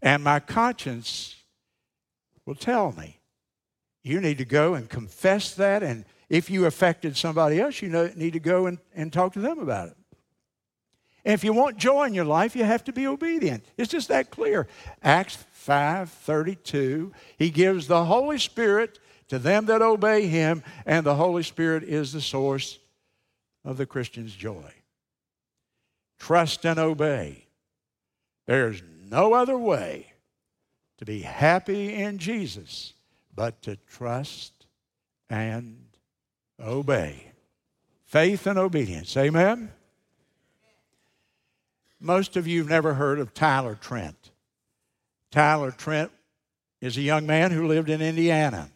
And 0.00 0.22
my 0.22 0.40
conscience 0.40 1.36
will 2.46 2.54
tell 2.54 2.92
me. 2.92 3.18
You 4.02 4.20
need 4.20 4.38
to 4.38 4.44
go 4.44 4.74
and 4.74 4.88
confess 4.88 5.54
that. 5.54 5.82
And 5.82 6.04
if 6.28 6.50
you 6.50 6.66
affected 6.66 7.16
somebody 7.16 7.60
else, 7.60 7.82
you 7.82 7.88
know, 7.88 8.10
need 8.16 8.32
to 8.32 8.40
go 8.40 8.66
and, 8.66 8.78
and 8.94 9.12
talk 9.12 9.34
to 9.34 9.40
them 9.40 9.58
about 9.58 9.88
it. 9.88 9.96
And 11.24 11.34
if 11.34 11.44
you 11.44 11.52
want 11.52 11.76
joy 11.76 12.06
in 12.06 12.14
your 12.14 12.24
life, 12.24 12.56
you 12.56 12.64
have 12.64 12.82
to 12.84 12.92
be 12.92 13.06
obedient. 13.06 13.64
It's 13.76 13.92
just 13.92 14.08
that 14.08 14.30
clear. 14.30 14.66
Acts 15.02 15.36
5 15.52 16.10
32, 16.10 17.12
he 17.38 17.50
gives 17.50 17.86
the 17.86 18.04
Holy 18.04 18.38
Spirit 18.38 18.98
to 19.28 19.38
them 19.38 19.66
that 19.66 19.82
obey 19.82 20.26
him, 20.26 20.64
and 20.84 21.06
the 21.06 21.14
Holy 21.14 21.44
Spirit 21.44 21.84
is 21.84 22.12
the 22.12 22.20
source 22.20 22.80
of 23.64 23.76
the 23.76 23.86
Christian's 23.86 24.34
joy. 24.34 24.72
Trust 26.18 26.66
and 26.66 26.78
obey. 26.78 27.46
There's 28.46 28.82
no 29.08 29.34
other 29.34 29.56
way 29.56 30.11
to 31.02 31.06
be 31.06 31.22
happy 31.22 31.94
in 31.94 32.16
Jesus, 32.16 32.92
but 33.34 33.60
to 33.60 33.74
trust 33.90 34.52
and 35.28 35.76
obey. 36.60 37.32
Faith 38.04 38.46
and 38.46 38.56
obedience. 38.56 39.16
Amen? 39.16 39.72
Most 41.98 42.36
of 42.36 42.46
you 42.46 42.60
have 42.60 42.68
never 42.68 42.94
heard 42.94 43.18
of 43.18 43.34
Tyler 43.34 43.74
Trent. 43.74 44.30
Tyler 45.32 45.72
Trent 45.72 46.12
is 46.80 46.96
a 46.96 47.02
young 47.02 47.26
man 47.26 47.50
who 47.50 47.66
lived 47.66 47.90
in 47.90 48.00
Indiana. 48.00 48.70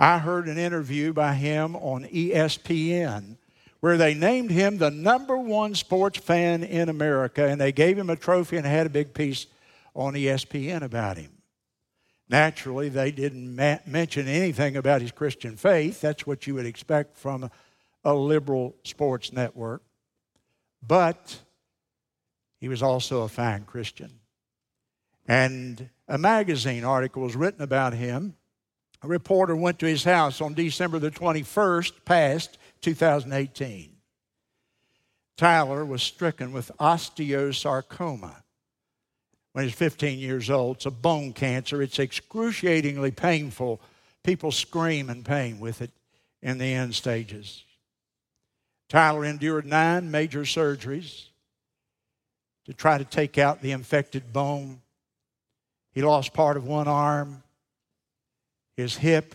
I 0.00 0.18
heard 0.18 0.48
an 0.48 0.58
interview 0.58 1.12
by 1.12 1.34
him 1.34 1.76
on 1.76 2.06
ESPN 2.06 3.36
where 3.78 3.96
they 3.96 4.14
named 4.14 4.50
him 4.50 4.78
the 4.78 4.90
number 4.90 5.36
one 5.36 5.76
sports 5.76 6.18
fan 6.18 6.64
in 6.64 6.88
America 6.88 7.46
and 7.46 7.60
they 7.60 7.70
gave 7.70 7.96
him 7.96 8.10
a 8.10 8.16
trophy 8.16 8.56
and 8.56 8.66
had 8.66 8.86
a 8.86 8.90
big 8.90 9.14
piece 9.14 9.46
on 9.94 10.14
ESPN 10.14 10.82
about 10.82 11.16
him. 11.16 11.30
Naturally, 12.28 12.88
they 12.88 13.10
didn't 13.10 13.54
ma- 13.54 13.78
mention 13.86 14.26
anything 14.26 14.76
about 14.76 15.02
his 15.02 15.12
Christian 15.12 15.56
faith. 15.56 16.00
That's 16.00 16.26
what 16.26 16.46
you 16.46 16.54
would 16.54 16.66
expect 16.66 17.16
from 17.16 17.44
a, 17.44 17.50
a 18.04 18.14
liberal 18.14 18.74
sports 18.84 19.32
network. 19.32 19.82
But 20.86 21.38
he 22.58 22.68
was 22.68 22.82
also 22.82 23.22
a 23.22 23.28
fine 23.28 23.64
Christian. 23.64 24.20
And 25.28 25.90
a 26.08 26.18
magazine 26.18 26.84
article 26.84 27.22
was 27.22 27.36
written 27.36 27.62
about 27.62 27.92
him. 27.92 28.34
A 29.02 29.08
reporter 29.08 29.54
went 29.54 29.78
to 29.80 29.86
his 29.86 30.04
house 30.04 30.40
on 30.40 30.54
December 30.54 30.98
the 30.98 31.10
21st, 31.10 31.92
past 32.04 32.58
2018. 32.80 33.96
Tyler 35.36 35.84
was 35.84 36.02
stricken 36.02 36.52
with 36.52 36.70
osteosarcoma 36.78 38.41
when 39.52 39.64
he's 39.64 39.74
15 39.74 40.18
years 40.18 40.50
old. 40.50 40.76
It's 40.76 40.86
a 40.86 40.90
bone 40.90 41.32
cancer. 41.32 41.82
It's 41.82 41.98
excruciatingly 41.98 43.12
painful. 43.12 43.80
People 44.22 44.50
scream 44.50 45.10
in 45.10 45.24
pain 45.24 45.60
with 45.60 45.82
it 45.82 45.90
in 46.42 46.58
the 46.58 46.72
end 46.72 46.94
stages. 46.94 47.64
Tyler 48.88 49.24
endured 49.24 49.66
nine 49.66 50.10
major 50.10 50.42
surgeries 50.42 51.26
to 52.66 52.74
try 52.74 52.98
to 52.98 53.04
take 53.04 53.38
out 53.38 53.62
the 53.62 53.72
infected 53.72 54.32
bone. 54.32 54.80
He 55.92 56.02
lost 56.02 56.32
part 56.32 56.56
of 56.56 56.66
one 56.66 56.88
arm, 56.88 57.42
his 58.76 58.96
hip, 58.96 59.34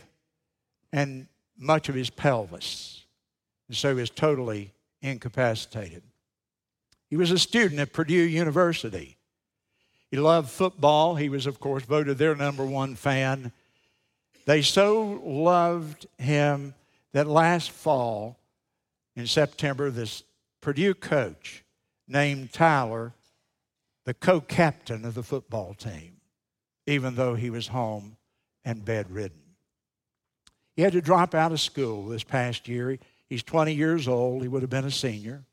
and 0.91 1.27
much 1.57 1.89
of 1.89 1.95
his 1.95 2.09
pelvis. 2.09 3.03
And 3.67 3.75
so 3.75 3.89
he 3.89 4.01
was 4.01 4.09
totally 4.09 4.71
incapacitated. 5.01 6.03
He 7.09 7.17
was 7.17 7.31
a 7.31 7.39
student 7.39 7.79
at 7.79 7.93
Purdue 7.93 8.15
University. 8.15 9.16
He 10.11 10.17
loved 10.17 10.49
football. 10.49 11.15
He 11.15 11.29
was, 11.29 11.45
of 11.45 11.59
course, 11.59 11.83
voted 11.83 12.17
their 12.17 12.35
number 12.35 12.65
one 12.65 12.95
fan. 12.95 13.51
They 14.45 14.61
so 14.61 15.21
loved 15.23 16.07
him 16.17 16.73
that 17.13 17.27
last 17.27 17.71
fall, 17.71 18.37
in 19.15 19.27
September, 19.27 19.89
this 19.89 20.23
Purdue 20.61 20.93
coach 20.93 21.63
named 22.07 22.53
Tyler 22.53 23.13
the 24.05 24.13
co 24.13 24.39
captain 24.39 25.03
of 25.03 25.15
the 25.15 25.23
football 25.23 25.73
team, 25.73 26.17
even 26.85 27.15
though 27.15 27.35
he 27.35 27.49
was 27.49 27.67
home 27.67 28.15
and 28.63 28.85
bedridden. 28.85 29.41
He 30.77 30.83
had 30.83 30.93
to 30.93 31.01
drop 31.01 31.35
out 31.35 31.51
of 31.51 31.59
school 31.59 32.05
this 32.05 32.23
past 32.23 32.69
year. 32.69 32.99
He's 33.27 33.43
20 33.43 33.73
years 33.73 34.07
old. 34.07 34.43
He 34.43 34.47
would 34.47 34.61
have 34.61 34.69
been 34.69 34.85
a 34.85 34.91
senior. 34.91 35.43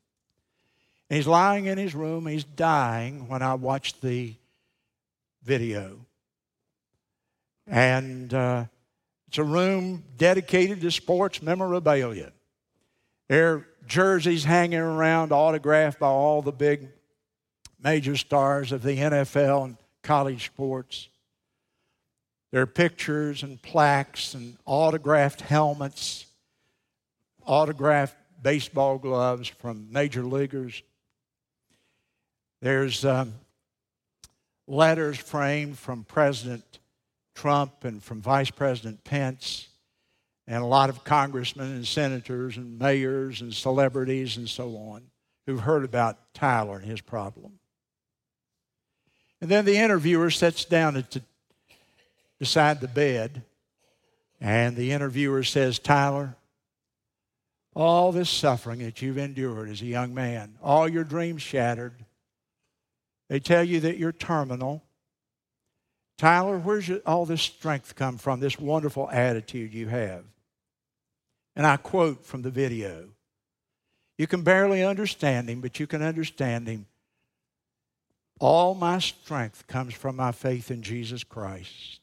And 1.09 1.17
he's 1.17 1.27
lying 1.27 1.65
in 1.65 1.77
his 1.77 1.93
room. 1.93 2.27
He's 2.27 2.45
dying 2.45 3.27
when 3.27 3.41
I 3.41 3.55
watched 3.55 4.01
the 4.01 4.35
video. 5.45 6.05
And 7.67 8.33
uh, 8.33 8.65
it's 9.27 9.37
a 9.37 9.43
room 9.43 10.03
dedicated 10.17 10.81
to 10.81 10.91
sports 10.91 11.41
memorabilia. 11.41 12.31
There 13.29 13.53
are 13.53 13.67
jerseys 13.87 14.43
hanging 14.43 14.79
around, 14.79 15.31
autographed 15.31 15.99
by 15.99 16.07
all 16.07 16.41
the 16.41 16.51
big 16.51 16.89
major 17.81 18.15
stars 18.15 18.71
of 18.71 18.81
the 18.81 18.97
NFL 18.97 19.65
and 19.65 19.77
college 20.03 20.45
sports. 20.45 21.07
There 22.51 22.61
are 22.61 22.67
pictures 22.67 23.43
and 23.43 23.61
plaques 23.61 24.33
and 24.33 24.57
autographed 24.65 25.41
helmets, 25.41 26.25
autographed 27.45 28.15
baseball 28.41 28.97
gloves 28.97 29.47
from 29.47 29.91
major 29.91 30.23
leaguers. 30.23 30.81
There's 32.61 33.03
um, 33.03 33.33
letters 34.67 35.17
framed 35.17 35.77
from 35.77 36.03
President 36.03 36.79
Trump 37.35 37.83
and 37.83 38.01
from 38.01 38.21
Vice 38.21 38.49
President 38.49 39.03
Pence, 39.03 39.67
and 40.47 40.63
a 40.63 40.65
lot 40.65 40.89
of 40.89 41.03
congressmen 41.03 41.71
and 41.71 41.87
senators 41.87 42.57
and 42.57 42.79
mayors 42.79 43.41
and 43.41 43.53
celebrities 43.53 44.37
and 44.37 44.47
so 44.47 44.75
on 44.77 45.03
who've 45.45 45.61
heard 45.61 45.83
about 45.83 46.33
Tyler 46.33 46.77
and 46.77 46.85
his 46.85 47.01
problem. 47.01 47.59
And 49.41 49.49
then 49.49 49.65
the 49.65 49.77
interviewer 49.77 50.29
sits 50.29 50.65
down 50.65 50.95
at 50.95 51.11
the, 51.11 51.21
beside 52.39 52.81
the 52.81 52.87
bed, 52.87 53.43
and 54.39 54.75
the 54.75 54.91
interviewer 54.91 55.43
says, 55.43 55.77
Tyler, 55.77 56.35
all 57.75 58.11
this 58.11 58.29
suffering 58.29 58.79
that 58.79 59.01
you've 59.01 59.17
endured 59.17 59.69
as 59.69 59.81
a 59.81 59.85
young 59.85 60.13
man, 60.13 60.55
all 60.63 60.87
your 60.87 61.03
dreams 61.03 61.41
shattered, 61.41 62.04
they 63.29 63.39
tell 63.39 63.63
you 63.63 63.79
that 63.81 63.97
you're 63.97 64.11
terminal. 64.11 64.83
Tyler, 66.17 66.57
where's 66.57 66.89
all 67.05 67.25
this 67.25 67.41
strength 67.41 67.95
come 67.95 68.17
from, 68.17 68.39
this 68.39 68.59
wonderful 68.59 69.09
attitude 69.09 69.73
you 69.73 69.87
have? 69.87 70.23
And 71.55 71.65
I 71.65 71.77
quote 71.77 72.25
from 72.25 72.41
the 72.41 72.51
video 72.51 73.09
You 74.17 74.27
can 74.27 74.43
barely 74.43 74.83
understand 74.83 75.49
him, 75.49 75.61
but 75.61 75.79
you 75.79 75.87
can 75.87 76.01
understand 76.01 76.67
him. 76.67 76.85
All 78.39 78.75
my 78.75 78.99
strength 78.99 79.65
comes 79.67 79.93
from 79.93 80.15
my 80.17 80.31
faith 80.31 80.69
in 80.69 80.81
Jesus 80.81 81.23
Christ. 81.23 81.99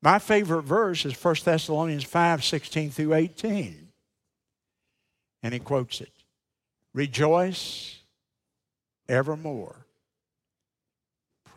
My 0.00 0.18
favorite 0.18 0.62
verse 0.62 1.04
is 1.04 1.22
1 1.22 1.36
Thessalonians 1.44 2.04
5 2.04 2.44
16 2.44 2.90
through 2.90 3.14
18. 3.14 3.88
And 5.42 5.54
he 5.54 5.60
quotes 5.60 6.00
it 6.00 6.12
Rejoice 6.94 8.00
evermore 9.08 9.86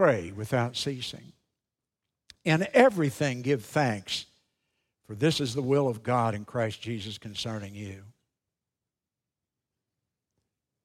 pray 0.01 0.31
without 0.35 0.75
ceasing. 0.75 1.31
In 2.43 2.65
everything, 2.73 3.43
give 3.43 3.63
thanks, 3.63 4.25
for 5.05 5.13
this 5.13 5.39
is 5.39 5.53
the 5.53 5.61
will 5.61 5.87
of 5.87 6.01
God 6.01 6.33
in 6.33 6.43
Christ 6.43 6.81
Jesus 6.81 7.19
concerning 7.19 7.75
you. 7.75 8.01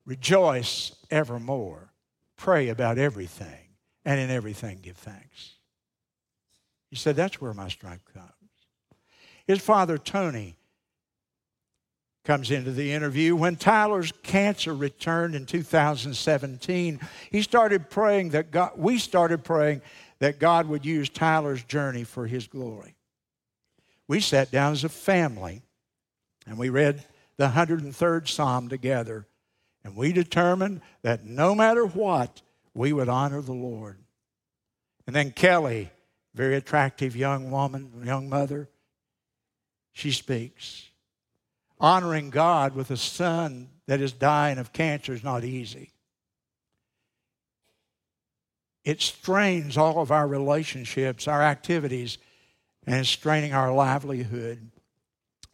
Rejoice 0.05 0.95
evermore. 1.11 1.95
Pray 2.37 2.69
about 2.69 2.99
everything, 2.99 3.71
and 4.05 4.21
in 4.21 4.29
everything, 4.29 4.81
give 4.83 4.99
thanks. 4.99 5.55
He 6.91 6.97
said, 6.97 7.17
That's 7.17 7.41
where 7.41 7.55
my 7.55 7.69
strength 7.69 8.13
comes. 8.13 8.29
His 9.47 9.63
father, 9.63 9.97
Tony, 9.97 10.59
comes 12.27 12.51
into 12.51 12.73
the 12.73 12.93
interview. 12.93 13.37
When 13.37 13.57
Tyler's 13.57 14.13
cancer 14.23 14.75
returned 14.75 15.35
in 15.35 15.47
2017, 15.47 17.01
he 17.31 17.43
started 17.43 17.89
praying 17.89 18.31
that 18.31 18.51
God, 18.51 18.73
we 18.77 18.99
started 18.99 19.45
praying 19.45 19.81
that 20.19 20.41
God 20.41 20.67
would 20.67 20.85
use 20.85 21.09
Tyler's 21.09 21.63
journey 21.63 22.05
for 22.05 22.27
his 22.27 22.49
glory. 22.49 22.97
We 24.09 24.21
sat 24.21 24.51
down 24.51 24.73
as 24.73 24.85
a 24.85 24.89
family 24.89 25.63
and 26.47 26.59
we 26.59 26.69
read 26.69 27.05
the 27.37 27.49
103rd 27.49 28.29
Psalm 28.29 28.69
together, 28.69 29.27
and 29.85 29.95
we 29.95 30.13
determined 30.13 30.81
that 31.03 31.25
no 31.25 31.55
matter 31.55 31.87
what, 31.87 32.43
we 32.75 32.93
would 32.93 33.09
honor 33.09 33.41
the 33.41 33.53
Lord. 33.53 33.99
And 35.07 35.15
then 35.15 35.33
Kelly, 35.33 35.91
very 36.35 36.57
attractive 36.57 37.15
young 37.15 37.51
woman, 37.51 38.03
young 38.05 38.29
mother, 38.29 38.69
she 39.93 40.13
speaks. 40.13 40.89
Honoring 41.79 42.31
God 42.31 42.75
with 42.75 42.91
a 42.91 42.97
son 42.97 43.69
that 43.87 44.01
is 44.01 44.13
dying 44.13 44.59
of 44.59 44.73
cancer 44.73 45.13
is 45.13 45.23
not 45.23 45.45
easy. 45.45 45.91
It 48.85 49.03
strains 49.03 49.77
all 49.77 50.01
of 50.01 50.13
our 50.13 50.27
relationships, 50.27 51.27
our 51.27 51.43
activities, 51.43 52.19
and 52.87 52.97
it's 52.97 53.09
straining 53.09 53.53
our 53.53 53.73
livelihood. 53.73 54.71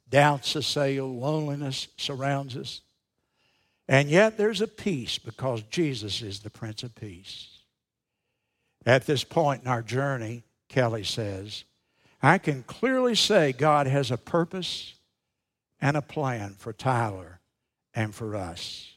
Doubts 0.08 0.54
assail, 0.54 1.12
loneliness 1.12 1.88
surrounds 1.96 2.56
us. 2.56 2.82
And 3.88 4.08
yet 4.08 4.36
there's 4.36 4.60
a 4.60 4.68
peace 4.68 5.18
because 5.18 5.62
Jesus 5.62 6.22
is 6.22 6.40
the 6.40 6.50
Prince 6.50 6.82
of 6.82 6.94
Peace. 6.94 7.48
At 8.84 9.06
this 9.06 9.24
point 9.24 9.62
in 9.62 9.68
our 9.68 9.82
journey, 9.82 10.44
Kelly 10.68 11.04
says, 11.04 11.64
I 12.22 12.38
can 12.38 12.62
clearly 12.62 13.14
say 13.14 13.52
God 13.52 13.86
has 13.86 14.10
a 14.10 14.18
purpose 14.18 14.94
and 15.82 15.96
a 15.96 16.02
plan 16.02 16.54
for 16.56 16.72
Tyler 16.72 17.40
and 17.92 18.14
for 18.14 18.36
us. 18.36 18.94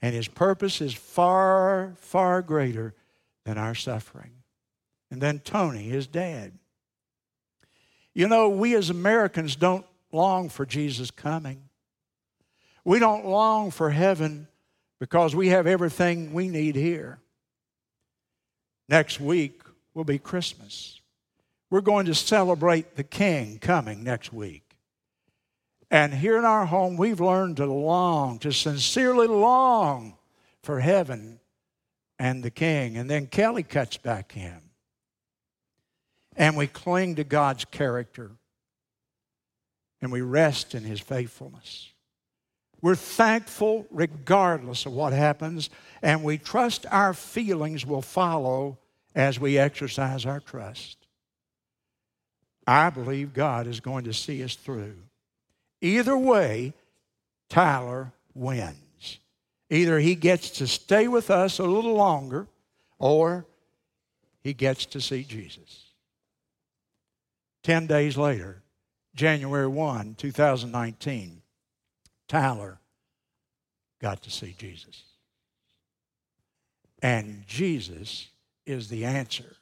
And 0.00 0.14
his 0.14 0.28
purpose 0.28 0.80
is 0.80 0.94
far, 0.94 1.94
far 1.96 2.40
greater 2.42 2.94
than 3.44 3.58
our 3.58 3.74
suffering. 3.74 4.30
And 5.10 5.20
then 5.20 5.40
Tony, 5.40 5.82
his 5.82 6.06
dad. 6.06 6.52
You 8.14 8.28
know, 8.28 8.48
we 8.48 8.74
as 8.76 8.88
Americans 8.88 9.56
don't 9.56 9.84
long 10.12 10.48
for 10.48 10.64
Jesus 10.64 11.10
coming. 11.10 11.62
We 12.84 13.00
don't 13.00 13.26
long 13.26 13.72
for 13.72 13.90
heaven 13.90 14.46
because 15.00 15.34
we 15.34 15.48
have 15.48 15.66
everything 15.66 16.32
we 16.32 16.48
need 16.48 16.76
here. 16.76 17.18
Next 18.88 19.20
week 19.20 19.60
will 19.92 20.04
be 20.04 20.18
Christmas. 20.18 21.00
We're 21.68 21.80
going 21.80 22.06
to 22.06 22.14
celebrate 22.14 22.94
the 22.94 23.02
King 23.02 23.58
coming 23.58 24.04
next 24.04 24.32
week. 24.32 24.65
And 25.90 26.12
here 26.12 26.36
in 26.36 26.44
our 26.44 26.66
home, 26.66 26.96
we've 26.96 27.20
learned 27.20 27.58
to 27.58 27.66
long, 27.66 28.38
to 28.40 28.52
sincerely 28.52 29.28
long 29.28 30.16
for 30.62 30.80
heaven 30.80 31.38
and 32.18 32.42
the 32.42 32.50
King. 32.50 32.96
And 32.96 33.08
then 33.08 33.26
Kelly 33.26 33.62
cuts 33.62 33.96
back 33.96 34.36
in. 34.36 34.60
And 36.36 36.56
we 36.56 36.66
cling 36.66 37.16
to 37.16 37.24
God's 37.24 37.64
character. 37.64 38.32
And 40.02 40.10
we 40.10 40.20
rest 40.20 40.74
in 40.74 40.82
His 40.82 41.00
faithfulness. 41.00 41.92
We're 42.82 42.94
thankful 42.94 43.86
regardless 43.90 44.86
of 44.86 44.92
what 44.92 45.12
happens. 45.12 45.70
And 46.02 46.22
we 46.22 46.36
trust 46.36 46.84
our 46.90 47.14
feelings 47.14 47.86
will 47.86 48.02
follow 48.02 48.78
as 49.14 49.40
we 49.40 49.56
exercise 49.56 50.26
our 50.26 50.40
trust. 50.40 50.98
I 52.66 52.90
believe 52.90 53.32
God 53.32 53.66
is 53.66 53.80
going 53.80 54.04
to 54.04 54.12
see 54.12 54.42
us 54.42 54.56
through. 54.56 54.96
Either 55.80 56.16
way, 56.16 56.72
Tyler 57.48 58.12
wins. 58.34 59.18
Either 59.68 59.98
he 59.98 60.14
gets 60.14 60.50
to 60.50 60.66
stay 60.66 61.08
with 61.08 61.30
us 61.30 61.58
a 61.58 61.64
little 61.64 61.94
longer 61.94 62.46
or 62.98 63.46
he 64.40 64.52
gets 64.52 64.86
to 64.86 65.00
see 65.00 65.24
Jesus. 65.24 65.84
Ten 67.62 67.86
days 67.86 68.16
later, 68.16 68.62
January 69.14 69.66
1, 69.66 70.14
2019, 70.14 71.42
Tyler 72.28 72.78
got 74.00 74.22
to 74.22 74.30
see 74.30 74.54
Jesus. 74.56 75.02
And 77.02 77.44
Jesus 77.46 78.28
is 78.66 78.88
the 78.88 79.04
answer 79.04 79.56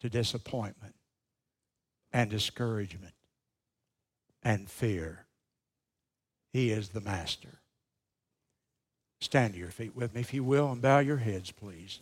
to 0.00 0.08
disappointment 0.08 0.94
and 2.12 2.30
discouragement 2.30 3.14
and 4.42 4.68
fear. 4.68 5.26
He 6.52 6.70
is 6.70 6.90
the 6.90 7.00
master. 7.00 7.60
Stand 9.20 9.54
to 9.54 9.58
your 9.60 9.70
feet 9.70 9.94
with 9.96 10.14
me, 10.14 10.20
if 10.20 10.34
you 10.34 10.42
will, 10.42 10.70
and 10.70 10.82
bow 10.82 10.98
your 10.98 11.18
heads, 11.18 11.50
please. 11.52 12.00